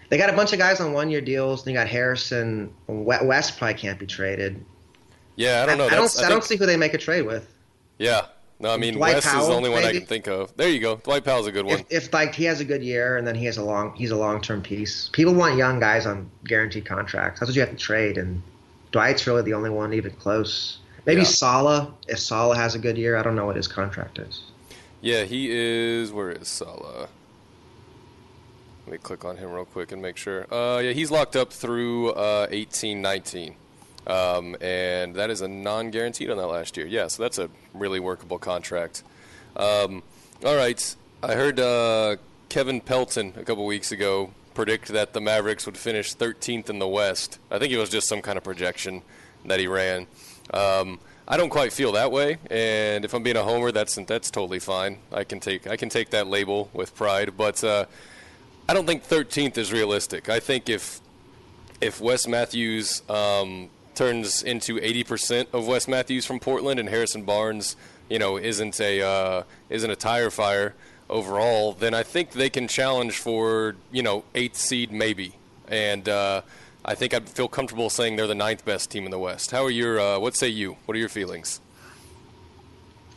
They 0.08 0.18
got 0.18 0.30
a 0.30 0.36
bunch 0.36 0.52
of 0.52 0.58
guys 0.58 0.80
on 0.80 0.92
one 0.92 1.10
year 1.10 1.20
deals. 1.20 1.64
They 1.64 1.72
got 1.72 1.88
Harrison. 1.88 2.72
West 2.86 3.58
probably 3.58 3.74
can't 3.74 3.98
be 3.98 4.06
traded. 4.06 4.62
Yeah, 5.36 5.62
I 5.62 5.66
don't 5.66 5.78
know. 5.78 5.84
I, 5.84 5.88
I 5.88 5.96
don't. 5.96 6.18
I, 6.20 6.26
I 6.26 6.28
don't 6.28 6.44
see 6.44 6.56
who 6.56 6.66
they 6.66 6.76
make 6.76 6.94
a 6.94 6.98
trade 6.98 7.22
with. 7.22 7.50
Yeah, 7.98 8.26
no, 8.64 8.72
I 8.72 8.78
mean 8.78 8.94
Dwight 8.94 9.14
West 9.16 9.26
Powell, 9.26 9.42
is 9.42 9.48
the 9.48 9.54
only 9.54 9.68
one 9.68 9.82
maybe? 9.82 9.96
I 9.96 9.98
can 10.00 10.06
think 10.06 10.26
of. 10.26 10.56
There 10.56 10.70
you 10.70 10.80
go. 10.80 10.96
Dwight 10.96 11.22
Powell's 11.22 11.46
a 11.46 11.52
good 11.52 11.66
one. 11.66 11.80
If, 11.80 11.86
if, 11.90 12.14
like 12.14 12.34
he 12.34 12.44
has 12.44 12.60
a 12.60 12.64
good 12.64 12.82
year 12.82 13.18
and 13.18 13.26
then 13.26 13.34
he 13.34 13.44
has 13.44 13.58
a 13.58 13.62
long 13.62 13.94
he's 13.94 14.10
a 14.10 14.16
long 14.16 14.40
term 14.40 14.62
piece. 14.62 15.10
People 15.12 15.34
want 15.34 15.56
young 15.56 15.78
guys 15.78 16.06
on 16.06 16.30
guaranteed 16.44 16.86
contracts. 16.86 17.40
That's 17.40 17.50
what 17.50 17.56
you 17.56 17.60
have 17.60 17.70
to 17.70 17.76
trade, 17.76 18.16
and 18.16 18.42
Dwight's 18.90 19.26
really 19.26 19.42
the 19.42 19.52
only 19.52 19.68
one 19.68 19.92
even 19.92 20.12
close. 20.12 20.78
Maybe 21.04 21.20
yeah. 21.20 21.26
Salah. 21.26 21.94
If 22.08 22.18
Salah 22.18 22.56
has 22.56 22.74
a 22.74 22.78
good 22.78 22.96
year, 22.96 23.16
I 23.16 23.22
don't 23.22 23.36
know 23.36 23.44
what 23.44 23.56
his 23.56 23.68
contract 23.68 24.18
is. 24.18 24.42
Yeah, 25.02 25.24
he 25.24 25.50
is. 25.50 26.10
Where 26.10 26.30
is 26.30 26.48
Salah? 26.48 27.08
Let 28.86 28.92
me 28.92 28.98
click 28.98 29.26
on 29.26 29.36
him 29.36 29.50
real 29.50 29.66
quick 29.66 29.92
and 29.92 30.00
make 30.00 30.16
sure. 30.16 30.46
Uh, 30.52 30.78
yeah, 30.78 30.92
he's 30.92 31.10
locked 31.10 31.36
up 31.36 31.52
through 31.52 32.12
uh, 32.12 32.46
eighteen 32.50 33.02
nineteen. 33.02 33.56
Um, 34.06 34.56
and 34.60 35.14
that 35.14 35.30
is 35.30 35.40
a 35.40 35.48
non-guaranteed 35.48 36.30
on 36.30 36.36
that 36.36 36.46
last 36.46 36.76
year. 36.76 36.86
Yeah, 36.86 37.08
so 37.08 37.22
that's 37.22 37.38
a 37.38 37.48
really 37.72 38.00
workable 38.00 38.38
contract. 38.38 39.02
Um, 39.56 40.02
all 40.44 40.56
right, 40.56 40.94
I 41.22 41.34
heard 41.34 41.58
uh, 41.58 42.16
Kevin 42.48 42.80
Pelton 42.80 43.32
a 43.36 43.44
couple 43.44 43.64
weeks 43.64 43.92
ago 43.92 44.30
predict 44.54 44.88
that 44.88 45.12
the 45.12 45.20
Mavericks 45.20 45.66
would 45.66 45.76
finish 45.76 46.14
13th 46.14 46.70
in 46.70 46.78
the 46.78 46.88
West. 46.88 47.38
I 47.50 47.58
think 47.58 47.72
it 47.72 47.78
was 47.78 47.90
just 47.90 48.06
some 48.06 48.22
kind 48.22 48.36
of 48.36 48.44
projection 48.44 49.02
that 49.44 49.58
he 49.58 49.66
ran. 49.66 50.06
Um, 50.52 51.00
I 51.26 51.36
don't 51.36 51.48
quite 51.48 51.72
feel 51.72 51.92
that 51.92 52.12
way, 52.12 52.36
and 52.50 53.04
if 53.04 53.14
I'm 53.14 53.22
being 53.22 53.36
a 53.36 53.42
homer, 53.42 53.72
that's 53.72 53.94
that's 53.94 54.30
totally 54.30 54.58
fine. 54.58 54.98
I 55.10 55.24
can 55.24 55.40
take 55.40 55.66
I 55.66 55.76
can 55.76 55.88
take 55.88 56.10
that 56.10 56.26
label 56.26 56.68
with 56.74 56.94
pride, 56.94 57.34
but 57.36 57.64
uh, 57.64 57.86
I 58.68 58.74
don't 58.74 58.86
think 58.86 59.04
13th 59.04 59.56
is 59.56 59.72
realistic. 59.72 60.28
I 60.28 60.38
think 60.40 60.68
if 60.68 61.00
if 61.80 62.00
Wes 62.00 62.28
Matthews 62.28 63.02
um, 63.08 63.70
turns 63.94 64.42
into 64.42 64.76
80% 64.76 65.46
of 65.52 65.66
Wes 65.66 65.88
Matthews 65.88 66.26
from 66.26 66.40
Portland, 66.40 66.80
and 66.80 66.88
Harrison 66.88 67.22
Barnes, 67.22 67.76
you 68.08 68.18
know, 68.18 68.36
isn't 68.36 68.80
a 68.80 69.02
uh, 69.02 69.42
isn't 69.70 69.90
a 69.90 69.96
tire 69.96 70.30
fire 70.30 70.74
overall, 71.08 71.72
then 71.72 71.94
I 71.94 72.02
think 72.02 72.32
they 72.32 72.50
can 72.50 72.68
challenge 72.68 73.18
for 73.18 73.76
you 73.92 74.02
know 74.02 74.24
eighth 74.34 74.56
seed 74.56 74.92
maybe, 74.92 75.34
and 75.68 76.08
uh, 76.08 76.42
I 76.84 76.94
think 76.94 77.14
I'd 77.14 77.28
feel 77.28 77.48
comfortable 77.48 77.90
saying 77.90 78.16
they're 78.16 78.26
the 78.26 78.34
ninth 78.34 78.64
best 78.64 78.90
team 78.90 79.04
in 79.04 79.10
the 79.10 79.18
West. 79.18 79.50
How 79.50 79.64
are 79.64 79.70
your 79.70 80.00
uh, 80.00 80.18
what 80.18 80.36
say 80.36 80.48
you? 80.48 80.76
What 80.86 80.96
are 80.96 81.00
your 81.00 81.08
feelings? 81.08 81.60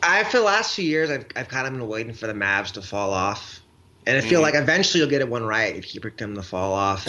I 0.02 0.22
feel 0.24 0.42
the 0.42 0.46
last 0.46 0.74
few 0.74 0.84
years 0.84 1.10
I've 1.10 1.26
I've 1.36 1.48
kind 1.48 1.66
of 1.66 1.72
been 1.72 1.88
waiting 1.88 2.14
for 2.14 2.26
the 2.26 2.32
Mavs 2.32 2.72
to 2.72 2.82
fall 2.82 3.12
off, 3.12 3.60
and 4.06 4.16
I 4.16 4.20
feel 4.20 4.40
mm-hmm. 4.40 4.42
like 4.42 4.54
eventually 4.54 5.00
you'll 5.00 5.10
get 5.10 5.20
it 5.20 5.28
one 5.28 5.44
right 5.44 5.74
if 5.74 5.94
you 5.94 6.00
predict 6.00 6.20
them 6.20 6.34
to 6.34 6.42
fall 6.42 6.72
off. 6.72 7.08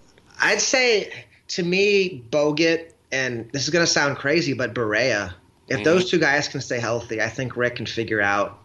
I'd 0.40 0.60
say 0.60 1.12
to 1.54 1.62
me, 1.62 2.24
Bogut 2.30 2.90
and 3.12 3.48
this 3.52 3.62
is 3.62 3.70
going 3.70 3.84
to 3.84 3.90
sound 3.90 4.16
crazy, 4.16 4.54
but 4.54 4.74
Barea, 4.74 5.32
if 5.68 5.76
mm-hmm. 5.76 5.84
those 5.84 6.10
two 6.10 6.18
guys 6.18 6.48
can 6.48 6.60
stay 6.60 6.80
healthy, 6.80 7.20
I 7.22 7.28
think 7.28 7.56
Rick 7.56 7.76
can 7.76 7.86
figure 7.86 8.20
out. 8.20 8.58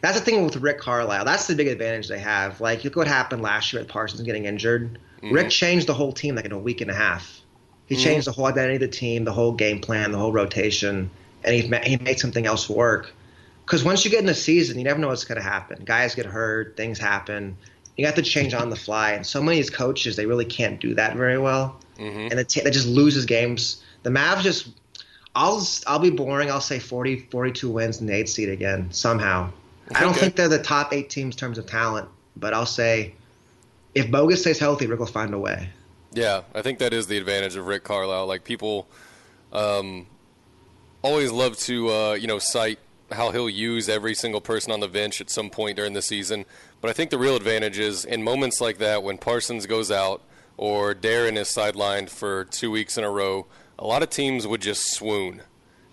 That's 0.00 0.18
the 0.18 0.24
thing 0.24 0.44
with 0.44 0.56
Rick 0.56 0.80
Carlisle. 0.80 1.24
That's 1.24 1.46
the 1.46 1.54
big 1.54 1.68
advantage 1.68 2.08
they 2.08 2.18
have. 2.18 2.60
Like, 2.60 2.82
look 2.82 2.96
what 2.96 3.06
happened 3.06 3.42
last 3.42 3.72
year 3.72 3.80
with 3.80 3.88
Parsons 3.88 4.22
getting 4.22 4.46
injured. 4.46 4.98
Mm-hmm. 5.22 5.32
Rick 5.32 5.50
changed 5.50 5.86
the 5.86 5.94
whole 5.94 6.10
team 6.10 6.34
like 6.34 6.44
in 6.44 6.50
a 6.50 6.58
week 6.58 6.80
and 6.80 6.90
a 6.90 6.94
half. 6.94 7.40
He 7.86 7.94
mm-hmm. 7.94 8.02
changed 8.02 8.26
the 8.26 8.32
whole 8.32 8.46
identity 8.46 8.74
of 8.74 8.80
the 8.80 8.88
team, 8.88 9.24
the 9.24 9.32
whole 9.32 9.52
game 9.52 9.80
plan, 9.80 10.10
the 10.10 10.18
whole 10.18 10.32
rotation, 10.32 11.08
and 11.44 11.54
he 11.54 11.60
he 11.84 11.96
made 11.98 12.18
something 12.18 12.44
else 12.44 12.68
work. 12.68 13.12
Because 13.64 13.84
once 13.84 14.04
you 14.04 14.10
get 14.10 14.18
in 14.18 14.26
the 14.26 14.34
season, 14.34 14.78
you 14.78 14.84
never 14.84 14.98
know 14.98 15.08
what's 15.08 15.24
going 15.24 15.40
to 15.40 15.48
happen. 15.48 15.84
Guys 15.84 16.16
get 16.16 16.26
hurt, 16.26 16.76
things 16.76 16.98
happen. 16.98 17.56
You 17.96 18.06
have 18.06 18.16
to 18.16 18.22
change 18.22 18.52
on 18.52 18.70
the 18.70 18.76
fly, 18.76 19.12
and 19.12 19.24
so 19.24 19.40
many 19.40 19.60
of 19.60 19.66
these 19.66 19.70
coaches 19.70 20.16
they 20.16 20.26
really 20.26 20.44
can't 20.44 20.80
do 20.80 20.94
that 20.94 21.14
very 21.14 21.38
well, 21.38 21.78
mm-hmm. 22.02 22.28
and 22.30 22.34
it, 22.34 22.48
t- 22.48 22.60
it 22.60 22.70
just 22.72 22.86
loses 22.86 23.24
games 23.24 23.82
the 24.02 24.10
Mavs 24.10 24.42
just 24.42 24.68
I'll 25.34 25.66
I'll 25.86 25.98
be 25.98 26.10
boring. 26.10 26.50
I'll 26.50 26.60
say 26.60 26.78
40, 26.78 27.28
42 27.30 27.70
wins 27.70 28.00
in 28.00 28.06
the 28.06 28.14
eighth 28.14 28.30
seed 28.30 28.48
again 28.48 28.92
somehow. 28.92 29.50
Okay. 29.90 29.98
I 29.98 30.00
don't 30.00 30.14
think 30.14 30.36
they're 30.36 30.48
the 30.48 30.62
top 30.62 30.92
eight 30.92 31.10
teams 31.10 31.34
in 31.34 31.38
terms 31.38 31.58
of 31.58 31.66
talent, 31.66 32.08
but 32.36 32.54
I'll 32.54 32.66
say 32.66 33.14
if 33.94 34.08
Bogut 34.08 34.36
stays 34.36 34.58
healthy, 34.58 34.86
Rick 34.86 35.00
will 35.00 35.06
find 35.06 35.32
a 35.34 35.38
way. 35.38 35.70
Yeah, 36.12 36.42
I 36.54 36.62
think 36.62 36.78
that 36.80 36.92
is 36.92 37.06
the 37.06 37.16
advantage 37.16 37.56
of 37.56 37.66
Rick 37.66 37.84
Carlisle. 37.84 38.26
Like 38.26 38.44
people 38.44 38.86
um, 39.52 40.06
always 41.00 41.32
love 41.32 41.56
to 41.60 41.90
uh, 41.90 42.12
you 42.12 42.26
know 42.26 42.38
cite 42.38 42.78
how 43.10 43.30
he'll 43.30 43.50
use 43.50 43.88
every 43.88 44.14
single 44.14 44.40
person 44.40 44.72
on 44.72 44.80
the 44.80 44.88
bench 44.88 45.20
at 45.20 45.30
some 45.30 45.50
point 45.50 45.76
during 45.76 45.92
the 45.94 46.02
season, 46.02 46.44
but 46.80 46.90
I 46.90 46.92
think 46.92 47.10
the 47.10 47.18
real 47.18 47.36
advantage 47.36 47.78
is 47.78 48.04
in 48.04 48.22
moments 48.22 48.60
like 48.60 48.78
that 48.78 49.02
when 49.02 49.18
Parsons 49.18 49.66
goes 49.66 49.90
out 49.90 50.22
or 50.56 50.94
Darren 50.94 51.36
is 51.36 51.48
sidelined 51.48 52.08
for 52.08 52.44
two 52.44 52.70
weeks 52.70 52.96
in 52.96 53.04
a 53.04 53.10
row 53.10 53.46
a 53.82 53.86
lot 53.86 54.02
of 54.02 54.10
teams 54.10 54.46
would 54.46 54.62
just 54.62 54.92
swoon. 54.92 55.42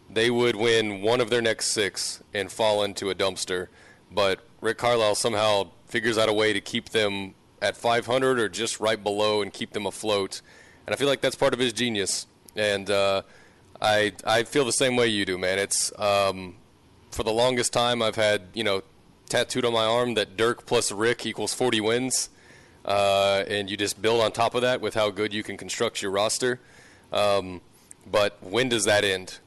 They 0.09 0.29
would 0.29 0.55
win 0.55 1.01
one 1.01 1.19
of 1.19 1.31
their 1.31 1.41
next 1.41 1.71
six 1.71 2.21
and 2.35 2.51
fall 2.51 2.83
into 2.83 3.09
a 3.09 3.15
dumpster. 3.15 3.67
But 4.11 4.45
Rick 4.61 4.77
Carlisle 4.77 5.15
somehow 5.15 5.71
figures 5.87 6.15
out 6.15 6.29
a 6.29 6.33
way 6.33 6.53
to 6.53 6.61
keep 6.61 6.89
them 6.89 7.33
at 7.63 7.75
500 7.75 8.39
or 8.39 8.47
just 8.47 8.79
right 8.79 9.03
below 9.03 9.41
and 9.41 9.51
keep 9.51 9.73
them 9.73 9.87
afloat. 9.87 10.41
And 10.85 10.93
I 10.93 10.97
feel 10.97 11.07
like 11.07 11.21
that's 11.21 11.35
part 11.35 11.53
of 11.53 11.59
his 11.59 11.73
genius. 11.73 12.27
And 12.55 12.91
uh, 12.91 13.23
I 13.81 14.13
I 14.23 14.43
feel 14.43 14.65
the 14.65 14.71
same 14.71 14.95
way 14.95 15.07
you 15.07 15.25
do, 15.25 15.39
man. 15.39 15.57
It's 15.57 15.91
um, 15.99 16.57
for 17.09 17.23
the 17.23 17.31
longest 17.31 17.73
time 17.73 18.03
I've 18.03 18.15
had 18.15 18.43
you 18.53 18.63
know 18.63 18.83
tattooed 19.29 19.65
on 19.65 19.73
my 19.73 19.85
arm 19.85 20.13
that 20.13 20.37
Dirk 20.37 20.67
plus 20.67 20.91
Rick 20.91 21.25
equals 21.25 21.55
40 21.55 21.81
wins, 21.81 22.29
uh, 22.89 23.43
and 23.47 23.69
you 23.69 23.77
just 23.77 24.01
build 24.01 24.21
on 24.21 24.31
top 24.31 24.55
of 24.55 24.63
that 24.63 24.81
with 24.81 24.95
how 24.95 25.11
good 25.11 25.33
you 25.33 25.43
can 25.43 25.55
construct 25.55 26.01
your 26.01 26.11
roster. 26.11 26.59
Um, 27.13 27.61
but 28.11 28.37
when 28.41 28.67
does 28.67 28.85
that 28.85 29.05
end? 29.05 29.39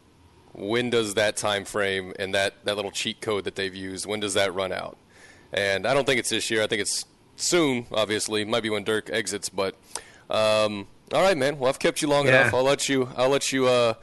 When 0.53 0.91
does 0.91 1.15
that 1.15 1.37
time 1.37 1.65
frame 1.65 2.13
and 2.19 2.35
that, 2.35 2.65
that 2.65 2.77
little 2.77 2.93
cheat 2.93 3.21
code 3.21 3.45
that 3.45 3.57
they've 3.57 3.75
used, 3.75 4.07
when 4.07 4.21
does 4.21 4.35
that 4.35 4.55
run 4.55 4.73
out? 4.73 4.97
And 5.53 5.87
I 5.87 5.93
don't 5.93 6.07
think 6.07 6.21
it's 6.21 6.31
this 6.31 6.51
year. 6.51 6.63
I 6.63 6.67
think 6.69 6.81
it's 6.81 7.05
soon, 7.37 7.87
obviously. 7.93 8.45
Might 8.45 8.63
be 8.63 8.71
when 8.71 8.85
Dirk 8.85 9.11
exits, 9.13 9.49
but 9.49 9.75
um, 10.31 10.87
all 11.13 11.23
right, 11.23 11.37
man. 11.37 11.59
Well, 11.59 11.69
I've 11.69 11.79
kept 11.79 12.01
you 12.01 12.09
long 12.09 12.27
yeah. 12.27 12.43
enough. 12.43 12.55
I'll 12.55 12.63
let 12.63 12.89
you. 12.89 13.11
I'll 13.17 13.29
let 13.29 13.53
you 13.53 13.67
uh, 13.67 13.95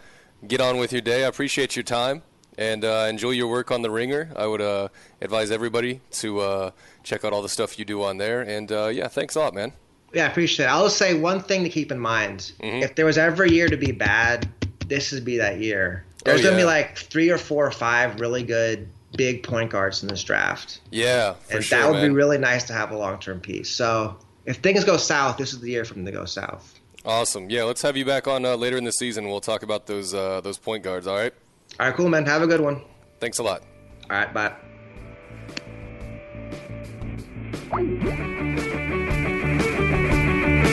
get 0.47 0.61
on 0.61 0.77
with 0.77 0.91
your 0.91 1.01
day. 1.01 1.23
I 1.23 1.27
appreciate 1.27 1.75
your 1.75 1.83
time 1.83 2.21
and 2.59 2.83
uh, 2.83 3.07
enjoy 3.09 3.31
your 3.31 3.47
work 3.47 3.71
on 3.71 3.81
the 3.81 3.89
Ringer. 3.89 4.29
I 4.35 4.45
would 4.45 4.61
uh, 4.61 4.89
advise 5.21 5.49
everybody 5.49 6.01
to 6.11 6.39
uh, 6.41 6.71
check 7.03 7.23
out 7.23 7.31
all 7.31 7.41
the 7.41 7.49
stuff 7.49 7.79
you 7.79 7.85
do 7.85 8.03
on 8.03 8.17
there. 8.17 8.41
And 8.41 8.69
uh, 8.69 8.87
yeah, 8.87 9.07
thanks 9.07 9.35
a 9.35 9.39
lot, 9.39 9.55
man. 9.55 9.71
Yeah, 10.13 10.25
I 10.25 10.27
appreciate 10.27 10.65
it. 10.65 10.69
I'll 10.69 10.89
say 10.89 11.13
one 11.13 11.39
thing 11.39 11.63
to 11.63 11.69
keep 11.69 11.89
in 11.89 11.99
mind. 11.99 12.51
Mm-hmm. 12.59 12.83
If 12.83 12.95
there 12.95 13.05
was 13.05 13.17
ever 13.17 13.43
a 13.43 13.49
year 13.49 13.69
to 13.69 13.77
be 13.77 13.93
bad, 13.93 14.49
this 14.87 15.13
would 15.13 15.23
be 15.23 15.37
that 15.37 15.59
year. 15.59 16.03
There's 16.25 16.41
oh, 16.41 16.43
yeah. 16.43 16.49
going 16.49 16.55
to 16.55 16.61
be 16.61 16.65
like 16.65 16.97
three 16.97 17.29
or 17.29 17.37
four 17.37 17.65
or 17.65 17.71
five 17.71 18.19
really 18.19 18.43
good 18.43 18.89
big 19.15 19.41
point 19.43 19.71
guards 19.71 20.03
in 20.03 20.09
this 20.09 20.21
draft. 20.21 20.81
Yeah, 20.91 21.35
and 21.49 21.63
sure, 21.63 21.79
that 21.79 21.89
would 21.89 22.01
man. 22.01 22.09
be 22.09 22.13
really 22.13 22.37
nice 22.37 22.65
to 22.65 22.73
have 22.73 22.91
a 22.91 22.97
long 22.97 23.19
term 23.19 23.39
piece. 23.39 23.69
So 23.69 24.17
if 24.45 24.57
things 24.57 24.83
go 24.83 24.97
south, 24.97 25.37
this 25.37 25.53
is 25.53 25.61
the 25.61 25.71
year 25.71 25.85
for 25.85 25.93
them 25.93 26.05
to 26.05 26.11
go 26.11 26.25
south. 26.25 26.77
Awesome. 27.05 27.49
Yeah, 27.49 27.63
let's 27.63 27.81
have 27.83 27.95
you 27.95 28.03
back 28.03 28.27
on 28.27 28.43
uh, 28.43 28.55
later 28.55 28.77
in 28.77 28.83
the 28.83 28.91
season. 28.91 29.29
We'll 29.29 29.39
talk 29.39 29.63
about 29.63 29.87
those 29.87 30.13
uh, 30.13 30.41
those 30.41 30.57
point 30.57 30.83
guards. 30.83 31.07
All 31.07 31.15
right. 31.15 31.33
All 31.79 31.87
right, 31.87 31.95
cool, 31.95 32.09
man. 32.09 32.25
Have 32.25 32.41
a 32.41 32.47
good 32.47 32.59
one. 32.61 32.81
Thanks 33.19 33.39
a 33.39 33.43
lot. 33.43 33.61
All 34.09 34.17
right, 34.17 34.33
bye. 34.33 34.53